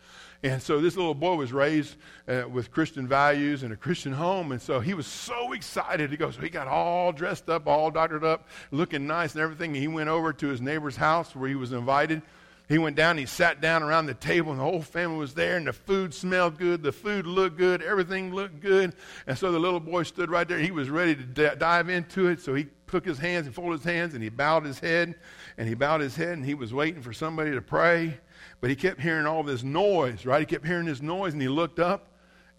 [0.43, 1.97] And so this little boy was raised
[2.27, 6.17] uh, with Christian values in a Christian home, and so he was so excited to
[6.17, 6.31] go.
[6.31, 9.73] So he got all dressed up, all doctored up, looking nice and everything.
[9.73, 12.23] And he went over to his neighbor's house where he was invited.
[12.71, 15.57] He went down, he sat down around the table, and the whole family was there,
[15.57, 18.95] and the food smelled good, the food looked good, everything looked good.
[19.27, 20.61] And so the little boy stood right there.
[20.61, 23.81] He was ready to d- dive into it, so he took his hands and folded
[23.81, 25.17] his hands, and he bowed his head,
[25.59, 28.21] and he bowed his head, and he was waiting for somebody to pray.
[28.61, 30.39] But he kept hearing all this noise, right?
[30.39, 32.07] He kept hearing this noise, and he looked up,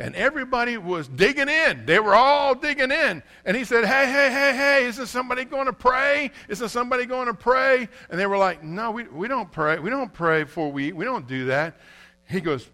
[0.02, 1.86] and everybody was digging in.
[1.86, 3.22] They were all digging in.
[3.46, 6.32] And he said, Hey, hey, hey, hey, isn't somebody going to pray?
[6.50, 7.88] Isn't somebody going to pray?
[8.10, 9.78] And they were like, No, we, we don't pray.
[9.78, 10.96] We don't pray before we eat.
[10.96, 11.80] We don't do that.
[12.28, 12.68] He goes,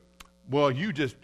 [0.50, 1.18] Well, you just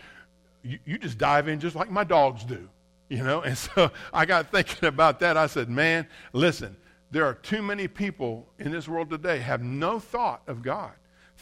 [0.62, 2.70] you, you just dive in just like my dogs do.
[3.08, 3.42] You know?
[3.46, 5.38] And so I got thinking about that.
[5.38, 6.76] I said, Man, listen,
[7.12, 10.92] there are too many people in this world today have no thought of God.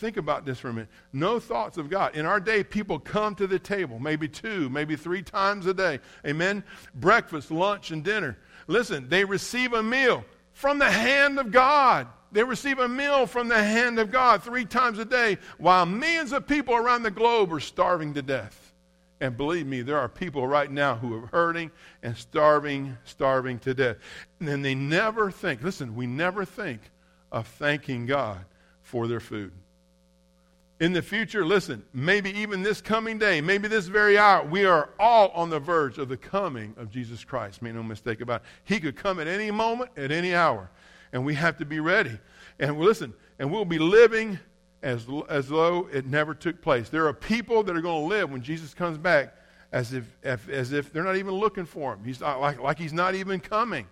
[0.01, 0.89] Think about this for a minute.
[1.13, 2.15] No thoughts of God.
[2.15, 5.99] In our day, people come to the table, maybe two, maybe three times a day.
[6.25, 6.63] Amen?
[6.95, 8.35] Breakfast, lunch, and dinner.
[8.65, 12.07] Listen, they receive a meal from the hand of God.
[12.31, 16.33] They receive a meal from the hand of God three times a day, while millions
[16.33, 18.73] of people around the globe are starving to death.
[19.19, 21.69] And believe me, there are people right now who are hurting
[22.01, 23.97] and starving, starving to death.
[24.39, 26.81] And they never think, listen, we never think
[27.31, 28.45] of thanking God
[28.81, 29.51] for their food
[30.81, 34.89] in the future, listen, maybe even this coming day, maybe this very hour, we are
[34.99, 37.61] all on the verge of the coming of Jesus Christ.
[37.61, 38.47] Make no mistake about it.
[38.63, 40.71] He could come at any moment, at any hour,
[41.13, 42.17] and we have to be ready.
[42.57, 44.39] And listen, and we'll be living
[44.81, 46.89] as, as though it never took place.
[46.89, 49.35] There are people that are going to live when Jesus comes back
[49.71, 52.03] as if, as, if they're not even looking for him.
[52.03, 53.85] He's not, like, like he's not even coming.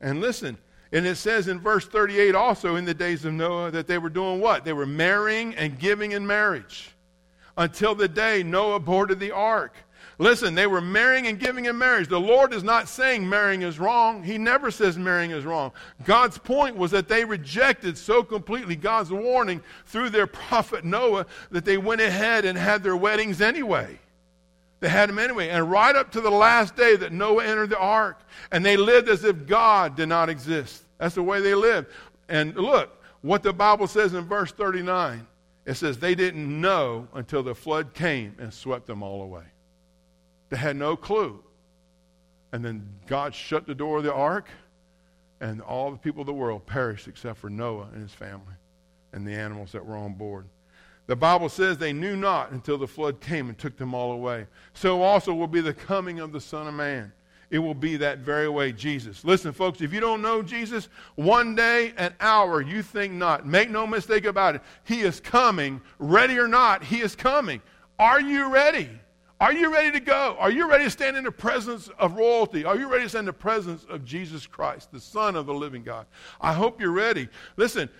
[0.00, 0.56] And listen,
[0.92, 4.10] and it says in verse 38 also in the days of Noah that they were
[4.10, 4.64] doing what?
[4.64, 6.90] They were marrying and giving in marriage
[7.56, 9.74] until the day Noah boarded the ark.
[10.18, 12.08] Listen, they were marrying and giving in marriage.
[12.08, 14.22] The Lord is not saying marrying is wrong.
[14.22, 15.72] He never says marrying is wrong.
[16.04, 21.64] God's point was that they rejected so completely God's warning through their prophet Noah that
[21.64, 23.98] they went ahead and had their weddings anyway.
[24.80, 25.48] They had them anyway.
[25.48, 28.20] And right up to the last day that Noah entered the ark,
[28.50, 30.81] and they lived as if God did not exist.
[31.02, 31.88] That's the way they lived.
[32.28, 35.26] And look, what the Bible says in verse 39
[35.66, 39.44] it says they didn't know until the flood came and swept them all away.
[40.48, 41.42] They had no clue.
[42.52, 44.48] And then God shut the door of the ark,
[45.40, 48.54] and all the people of the world perished except for Noah and his family
[49.12, 50.46] and the animals that were on board.
[51.06, 54.46] The Bible says they knew not until the flood came and took them all away.
[54.72, 57.12] So also will be the coming of the Son of Man.
[57.52, 59.26] It will be that very way, Jesus.
[59.26, 63.46] Listen, folks, if you don't know Jesus, one day, an hour, you think not.
[63.46, 64.62] Make no mistake about it.
[64.84, 65.82] He is coming.
[65.98, 67.60] Ready or not, He is coming.
[67.98, 68.88] Are you ready?
[69.38, 70.34] Are you ready to go?
[70.38, 72.64] Are you ready to stand in the presence of royalty?
[72.64, 75.52] Are you ready to stand in the presence of Jesus Christ, the Son of the
[75.52, 76.06] living God?
[76.40, 77.28] I hope you're ready.
[77.58, 77.90] Listen,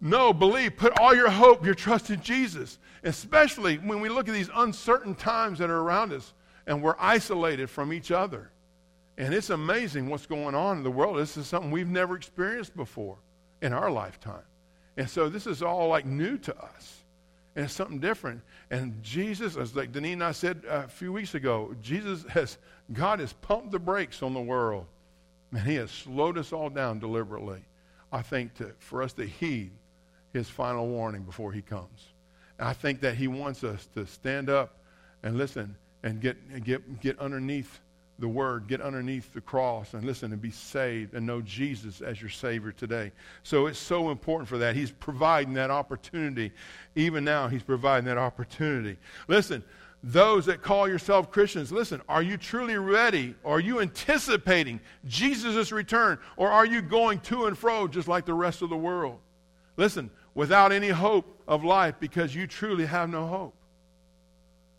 [0.00, 0.76] no, believe.
[0.76, 2.78] Put all your hope, your trust in Jesus.
[3.02, 6.34] Especially when we look at these uncertain times that are around us
[6.68, 8.51] and we're isolated from each other.
[9.18, 11.18] And it's amazing what's going on in the world.
[11.18, 13.18] This is something we've never experienced before
[13.60, 14.42] in our lifetime.
[14.96, 16.98] And so this is all like new to us.
[17.54, 18.40] And it's something different.
[18.70, 22.56] And Jesus, as like Deneen and I said uh, a few weeks ago, Jesus has,
[22.92, 24.86] God has pumped the brakes on the world.
[25.52, 27.60] And he has slowed us all down deliberately,
[28.10, 29.72] I think, to, for us to heed
[30.32, 32.08] his final warning before he comes.
[32.58, 34.78] And I think that he wants us to stand up
[35.22, 37.80] and listen and get, get, get underneath
[38.18, 42.20] the word, get underneath the cross and listen and be saved and know Jesus as
[42.20, 43.12] your Savior today.
[43.42, 44.76] So it's so important for that.
[44.76, 46.52] He's providing that opportunity.
[46.94, 48.96] Even now, He's providing that opportunity.
[49.28, 49.64] Listen,
[50.04, 53.34] those that call yourself Christians, listen, are you truly ready?
[53.44, 56.18] Are you anticipating Jesus' return?
[56.36, 59.18] Or are you going to and fro just like the rest of the world?
[59.76, 63.54] Listen, without any hope of life because you truly have no hope.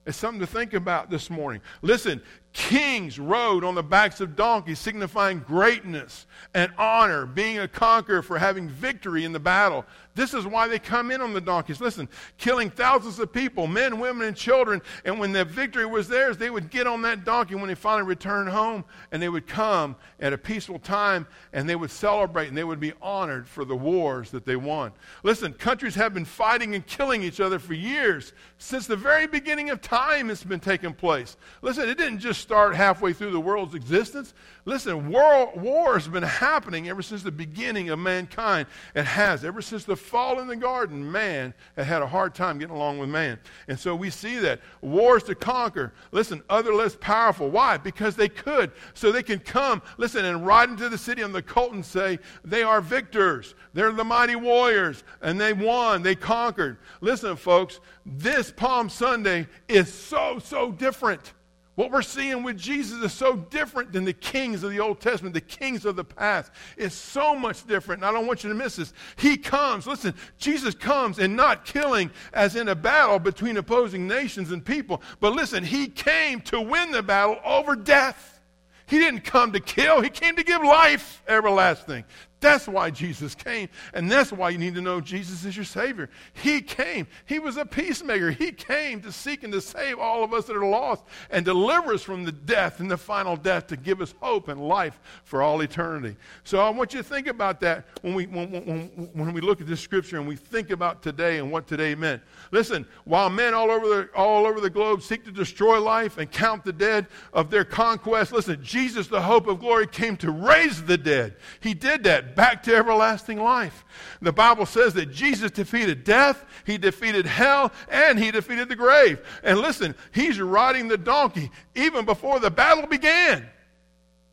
[0.06, 1.62] It's something to think about this morning.
[1.82, 2.22] Listen,
[2.54, 8.38] kings rode on the backs of donkeys, signifying greatness and honor, being a conqueror for
[8.38, 9.86] having victory in the battle.
[10.16, 11.82] This is why they come in on the donkeys.
[11.82, 14.80] Listen, killing thousands of people, men, women, and children.
[15.04, 18.08] And when the victory was theirs, they would get on that donkey when they finally
[18.08, 22.58] returned home, and they would come at a peaceful time, and they would celebrate, and
[22.58, 24.92] they would be honored for the wars that they won.
[25.24, 28.34] Listen, countries have been fighting and killing each other for years.
[28.60, 31.38] Since the very beginning of time, it's been taking place.
[31.64, 34.34] Listen, it didn't just start halfway through the world's existence.
[34.66, 38.68] Listen, world, war has been happening ever since the beginning of mankind.
[38.94, 39.44] It has.
[39.44, 43.00] Ever since the fall in the garden, man had had a hard time getting along
[43.00, 43.40] with man.
[43.68, 44.62] And so we see that.
[44.82, 45.94] Wars to conquer.
[46.12, 47.50] Listen, other less powerful.
[47.50, 47.78] Why?
[47.78, 48.72] Because they could.
[48.94, 52.20] So they can come, listen, and ride into the city on the colt and say,
[52.44, 53.56] they are victors.
[53.74, 55.04] They're the mighty warriors.
[55.22, 56.04] And they won.
[56.04, 56.78] They conquered.
[57.02, 61.34] Listen, folks, this Palm Sunday is so, so different.
[61.76, 65.34] What we're seeing with Jesus is so different than the kings of the Old Testament,
[65.34, 66.52] the kings of the past.
[66.78, 68.04] It's so much different.
[68.04, 68.94] And I don't want you to miss this.
[69.16, 74.52] He comes, listen, Jesus comes and not killing as in a battle between opposing nations
[74.52, 75.02] and people.
[75.20, 78.40] But listen, he came to win the battle over death.
[78.86, 82.04] He didn't come to kill, he came to give life everlasting.
[82.44, 83.70] That's why Jesus came.
[83.94, 86.10] And that's why you need to know Jesus is your Savior.
[86.34, 87.08] He came.
[87.26, 88.32] He was a peacemaker.
[88.32, 91.94] He came to seek and to save all of us that are lost and deliver
[91.94, 95.42] us from the death and the final death to give us hope and life for
[95.42, 96.18] all eternity.
[96.44, 99.62] So I want you to think about that when we, when, when, when we look
[99.62, 102.22] at this scripture and we think about today and what today meant.
[102.52, 106.30] Listen, while men all over, the, all over the globe seek to destroy life and
[106.30, 110.84] count the dead of their conquest, listen, Jesus, the hope of glory, came to raise
[110.84, 111.38] the dead.
[111.62, 113.86] He did that back to everlasting life.
[114.22, 119.20] The Bible says that Jesus defeated death, he defeated hell, and he defeated the grave.
[119.44, 123.48] And listen, he's riding the donkey even before the battle began.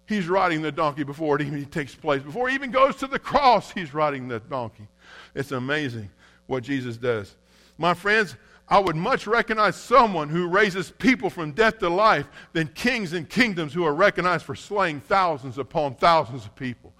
[0.06, 2.22] He's riding the donkey before it even takes place.
[2.22, 4.88] Before he even goes to the cross, he's riding the donkey.
[5.34, 6.10] It's amazing
[6.46, 7.36] what Jesus does.
[7.78, 8.34] My friends,
[8.70, 13.28] I would much recognize someone who raises people from death to life than kings and
[13.28, 16.92] kingdoms who are recognized for slaying thousands upon thousands of people.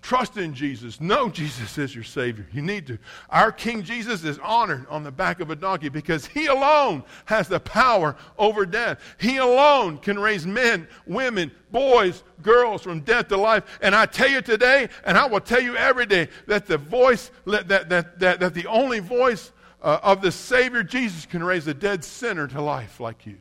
[0.00, 1.00] Trust in Jesus.
[1.00, 2.48] Know Jesus is your Savior.
[2.52, 2.98] You need to.
[3.28, 7.48] Our King Jesus is honored on the back of a donkey because He alone has
[7.48, 8.98] the power over death.
[9.20, 13.78] He alone can raise men, women, boys, girls from death to life.
[13.82, 17.30] And I tell you today, and I will tell you every day, that the voice,
[17.46, 19.52] that, that, that, that the only voice
[19.82, 23.38] uh, of the Savior Jesus can raise a dead sinner to life like you.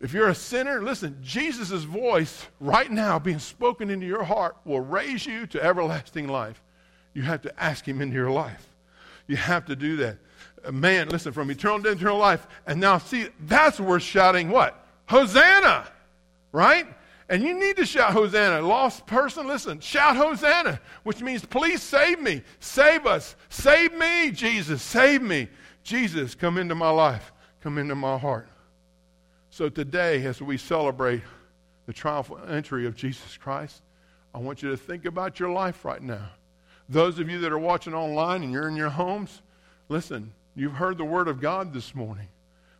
[0.00, 4.80] If you're a sinner, listen, Jesus' voice right now being spoken into your heart will
[4.80, 6.62] raise you to everlasting life.
[7.14, 8.66] You have to ask Him into your life.
[9.26, 10.18] You have to do that.
[10.70, 12.46] Man, listen, from eternal to eternal life.
[12.66, 14.86] And now, see, that's worth shouting what?
[15.08, 15.86] Hosanna,
[16.52, 16.86] right?
[17.28, 18.60] And you need to shout Hosanna.
[18.60, 22.42] Lost person, listen, shout Hosanna, which means please save me.
[22.60, 23.34] Save us.
[23.48, 24.82] Save me, Jesus.
[24.82, 25.48] Save me.
[25.82, 27.32] Jesus, come into my life.
[27.62, 28.48] Come into my heart.
[29.56, 31.22] So today, as we celebrate
[31.86, 33.80] the triumphal entry of Jesus Christ,
[34.34, 36.28] I want you to think about your life right now.
[36.90, 39.40] Those of you that are watching online and you're in your homes,
[39.88, 42.28] listen, you've heard the word of God this morning.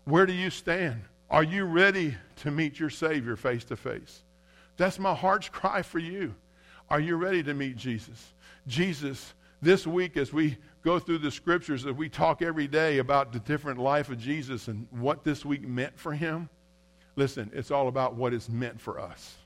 [0.05, 1.01] Where do you stand?
[1.31, 4.23] Are you ready to meet your Savior face to face?
[4.77, 6.35] That's my heart's cry for you.
[6.91, 8.35] Are you ready to meet Jesus?
[8.67, 13.33] Jesus, this week as we go through the scriptures, as we talk every day about
[13.33, 16.51] the different life of Jesus and what this week meant for him,
[17.17, 19.37] Listen, it's all about what is meant for us.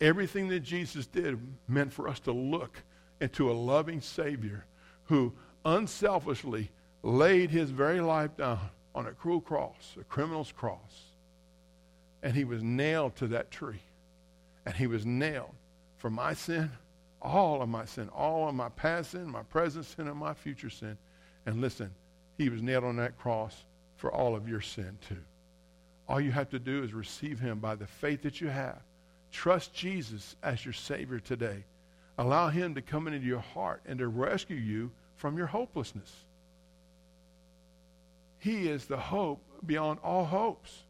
[0.00, 2.82] Everything that Jesus did meant for us to look
[3.20, 4.66] into a loving Savior
[5.04, 5.32] who
[5.64, 6.70] unselfishly
[7.04, 8.58] laid his very life down
[8.94, 11.02] on a cruel cross, a criminal's cross.
[12.22, 13.80] And he was nailed to that tree.
[14.66, 15.54] And he was nailed
[15.98, 16.70] for my sin,
[17.20, 20.70] all of my sin, all of my past sin, my present sin, and my future
[20.70, 20.98] sin.
[21.46, 21.92] And listen,
[22.38, 23.64] he was nailed on that cross
[23.96, 25.18] for all of your sin too.
[26.12, 28.82] All you have to do is receive him by the faith that you have.
[29.30, 31.64] Trust Jesus as your Savior today.
[32.18, 36.14] Allow him to come into your heart and to rescue you from your hopelessness.
[38.40, 40.82] He is the hope beyond all hopes.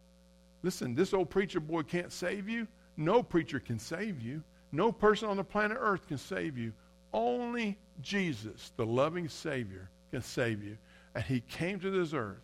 [0.64, 2.66] Listen, this old preacher boy can't save you.
[2.96, 4.42] No preacher can save you.
[4.72, 6.72] No person on the planet Earth can save you.
[7.12, 10.76] Only Jesus, the loving Savior, can save you.
[11.14, 12.42] And he came to this earth,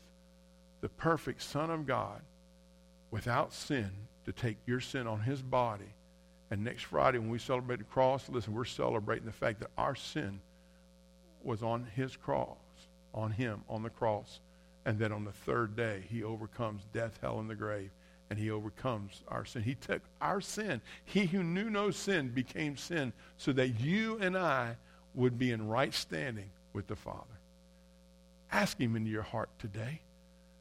[0.80, 2.20] the perfect Son of God,
[3.10, 3.90] without sin
[4.24, 5.94] to take your sin on his body.
[6.50, 9.94] And next Friday, when we celebrate the cross, listen, we're celebrating the fact that our
[9.94, 10.40] sin
[11.42, 12.56] was on his cross,
[13.14, 14.40] on him, on the cross.
[14.84, 17.90] And that on the third day, he overcomes death, hell, and the grave.
[18.30, 19.62] and he overcomes our sin.
[19.62, 20.80] He took our sin.
[21.04, 24.76] He who knew no sin became sin so that you and I
[25.14, 27.24] would be in right standing with the Father.
[28.52, 30.00] Ask him into your heart today.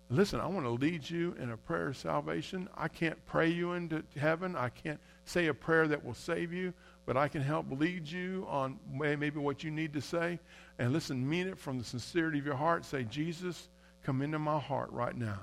[0.09, 2.69] Listen, I want to lead you in a prayer of salvation.
[2.77, 4.55] I can't pray you into heaven.
[4.55, 6.73] I can't say a prayer that will save you,
[7.05, 10.39] but I can help lead you on maybe what you need to say.
[10.79, 12.85] And listen, mean it from the sincerity of your heart.
[12.85, 13.67] Say, Jesus,
[14.03, 15.39] come into my heart right now.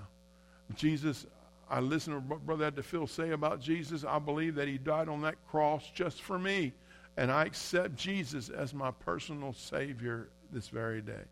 [0.76, 1.26] Jesus,
[1.68, 4.02] I listen to what Brother Phil say about Jesus.
[4.02, 6.72] I believe that he died on that cross just for me.
[7.18, 11.24] And I accept Jesus as my personal Savior this very day.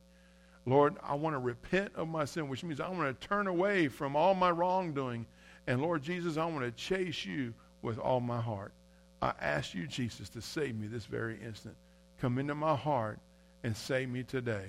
[0.65, 3.89] Lord, I want to repent of my sin, which means I want to turn away
[3.89, 5.27] from all my wrongdoing.
[5.67, 8.73] And Lord Jesus, I want to chase you with all my heart.
[9.21, 11.77] I ask you, Jesus, to save me this very instant.
[12.21, 13.19] Come into my heart
[13.65, 14.67] and save me today.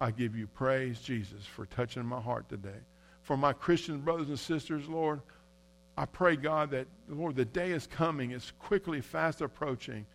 [0.00, 2.80] I give you praise, Jesus, for touching my heart today
[3.22, 5.20] for my Christian brothers and sisters, Lord.
[5.96, 8.32] I pray, God, that, Lord, the day is coming.
[8.32, 10.06] It's quickly, fast approaching.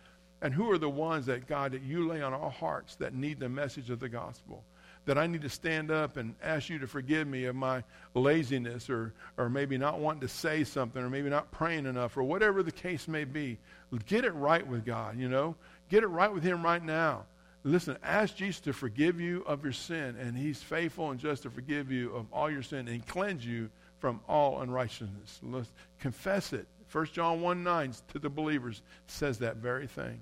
[0.42, 3.40] And who are the ones that, God, that you lay on our hearts that need
[3.40, 4.64] the message of the gospel?
[5.08, 7.82] That I need to stand up and ask you to forgive me of my
[8.12, 12.24] laziness or, or maybe not wanting to say something or maybe not praying enough or
[12.24, 13.56] whatever the case may be.
[14.04, 15.56] Get it right with God, you know?
[15.88, 17.24] Get it right with Him right now.
[17.64, 21.50] Listen, ask Jesus to forgive you of your sin, and he's faithful and just to
[21.50, 25.40] forgive you of all your sin and cleanse you from all unrighteousness.
[25.42, 26.66] Let's confess it.
[26.92, 30.20] 1 John 1 9 to the believers says that very thing.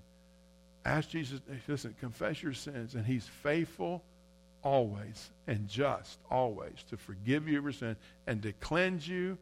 [0.84, 4.04] Ask Jesus, listen, confess your sins, and he's faithful
[4.66, 7.96] always and just always to forgive you of your sin
[8.26, 9.38] and to cleanse you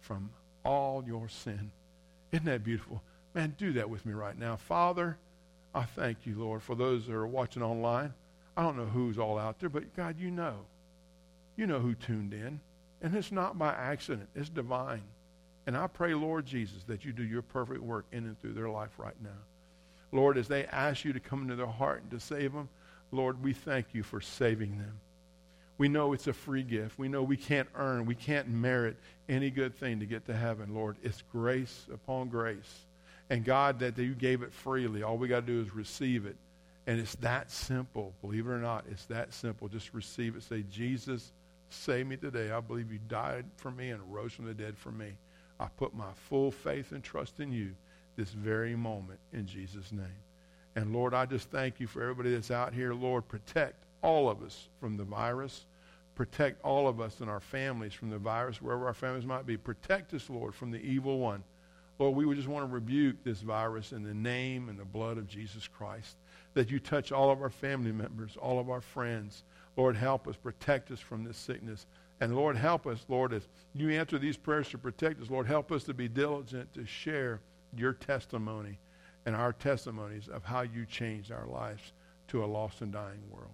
[0.00, 0.30] from
[0.64, 1.70] all your sin.
[2.32, 3.02] Isn't that beautiful?
[3.34, 4.56] Man, do that with me right now.
[4.56, 5.18] Father,
[5.74, 8.14] I thank you, Lord, for those that are watching online.
[8.56, 10.56] I don't know who's all out there, but God, you know.
[11.56, 12.58] You know who tuned in.
[13.02, 15.02] And it's not by accident, it's divine.
[15.66, 18.70] And I pray, Lord Jesus, that you do your perfect work in and through their
[18.70, 19.30] life right now.
[20.12, 22.70] Lord, as they ask you to come into their heart and to save them,
[23.12, 25.00] Lord, we thank you for saving them.
[25.78, 26.98] We know it's a free gift.
[26.98, 28.96] We know we can't earn, we can't merit
[29.28, 30.96] any good thing to get to heaven, Lord.
[31.02, 32.86] It's grace upon grace.
[33.30, 35.02] And God, that you gave it freely.
[35.02, 36.36] All we got to do is receive it.
[36.86, 38.12] And it's that simple.
[38.20, 39.68] Believe it or not, it's that simple.
[39.68, 40.42] Just receive it.
[40.42, 41.32] Say, Jesus,
[41.70, 42.50] save me today.
[42.50, 45.12] I believe you died for me and rose from the dead for me.
[45.60, 47.72] I put my full faith and trust in you
[48.16, 50.06] this very moment in Jesus' name.
[50.74, 52.94] And Lord, I just thank you for everybody that's out here.
[52.94, 55.66] Lord, protect all of us from the virus.
[56.14, 59.56] Protect all of us and our families from the virus, wherever our families might be.
[59.56, 61.42] Protect us, Lord, from the evil one.
[61.98, 65.18] Lord, we would just want to rebuke this virus in the name and the blood
[65.18, 66.16] of Jesus Christ.
[66.54, 69.44] That you touch all of our family members, all of our friends.
[69.76, 71.86] Lord, help us, protect us from this sickness.
[72.20, 75.72] And Lord, help us, Lord, as you answer these prayers to protect us, Lord, help
[75.72, 77.40] us to be diligent to share
[77.74, 78.78] your testimony
[79.26, 81.92] and our testimonies of how you changed our lives
[82.28, 83.50] to a lost and dying world.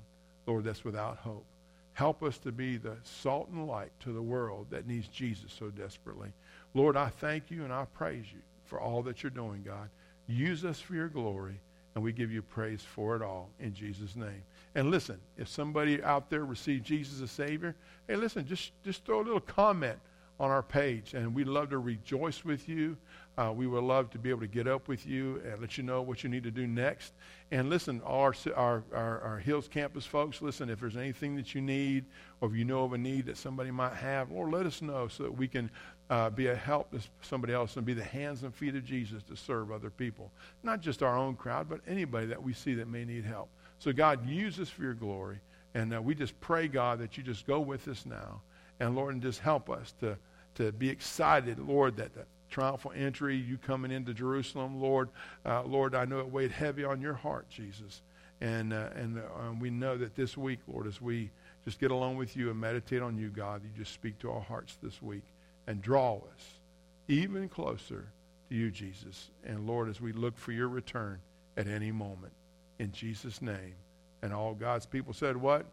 [0.46, 1.44] Lord, that's without hope.
[1.92, 5.68] Help us to be the salt and light to the world that needs Jesus so
[5.68, 6.32] desperately.
[6.74, 9.88] Lord, I thank you and I praise you for all that you're doing, God.
[10.28, 11.58] Use us for your glory,
[11.94, 14.42] and we give you praise for it all in Jesus' name.
[14.74, 17.74] And listen, if somebody out there received Jesus as Savior,
[18.06, 19.98] hey, listen, just, just throw a little comment
[20.38, 22.96] on our page, and we'd love to rejoice with you.
[23.38, 25.84] Uh, we would love to be able to get up with you and let you
[25.84, 27.12] know what you need to do next.
[27.52, 31.60] And listen, our, our, our, our, Hills campus folks, listen, if there's anything that you
[31.60, 32.04] need
[32.40, 35.06] or if you know of a need that somebody might have, Lord, let us know
[35.06, 35.70] so that we can
[36.10, 39.22] uh, be a help to somebody else and be the hands and feet of Jesus
[39.22, 40.32] to serve other people.
[40.64, 43.50] Not just our own crowd, but anybody that we see that may need help.
[43.78, 45.38] So, God, use us for your glory.
[45.74, 48.42] And uh, we just pray, God, that you just go with us now.
[48.80, 50.18] And, Lord, and just help us to,
[50.56, 52.10] to be excited, Lord, that
[52.50, 55.08] triumphal entry, you coming into Jerusalem, Lord,
[55.44, 58.02] uh, Lord, I know it weighed heavy on your heart, Jesus.
[58.40, 61.30] And, uh, and uh, we know that this week, Lord, as we
[61.64, 64.40] just get along with you and meditate on you, God, you just speak to our
[64.40, 65.24] hearts this week
[65.66, 66.60] and draw us
[67.08, 68.06] even closer
[68.48, 69.30] to you, Jesus.
[69.44, 71.18] And Lord, as we look for your return
[71.56, 72.32] at any moment,
[72.78, 73.74] in Jesus' name.
[74.22, 75.66] And all God's people said, What?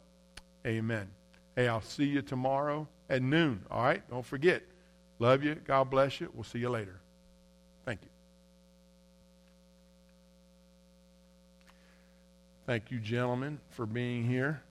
[0.65, 1.07] Amen.
[1.55, 3.63] Hey, I'll see you tomorrow at noon.
[3.69, 4.07] All right?
[4.09, 4.63] Don't forget.
[5.19, 5.55] Love you.
[5.55, 6.29] God bless you.
[6.33, 6.99] We'll see you later.
[7.85, 8.09] Thank you.
[12.65, 14.61] Thank you, gentlemen, for being here.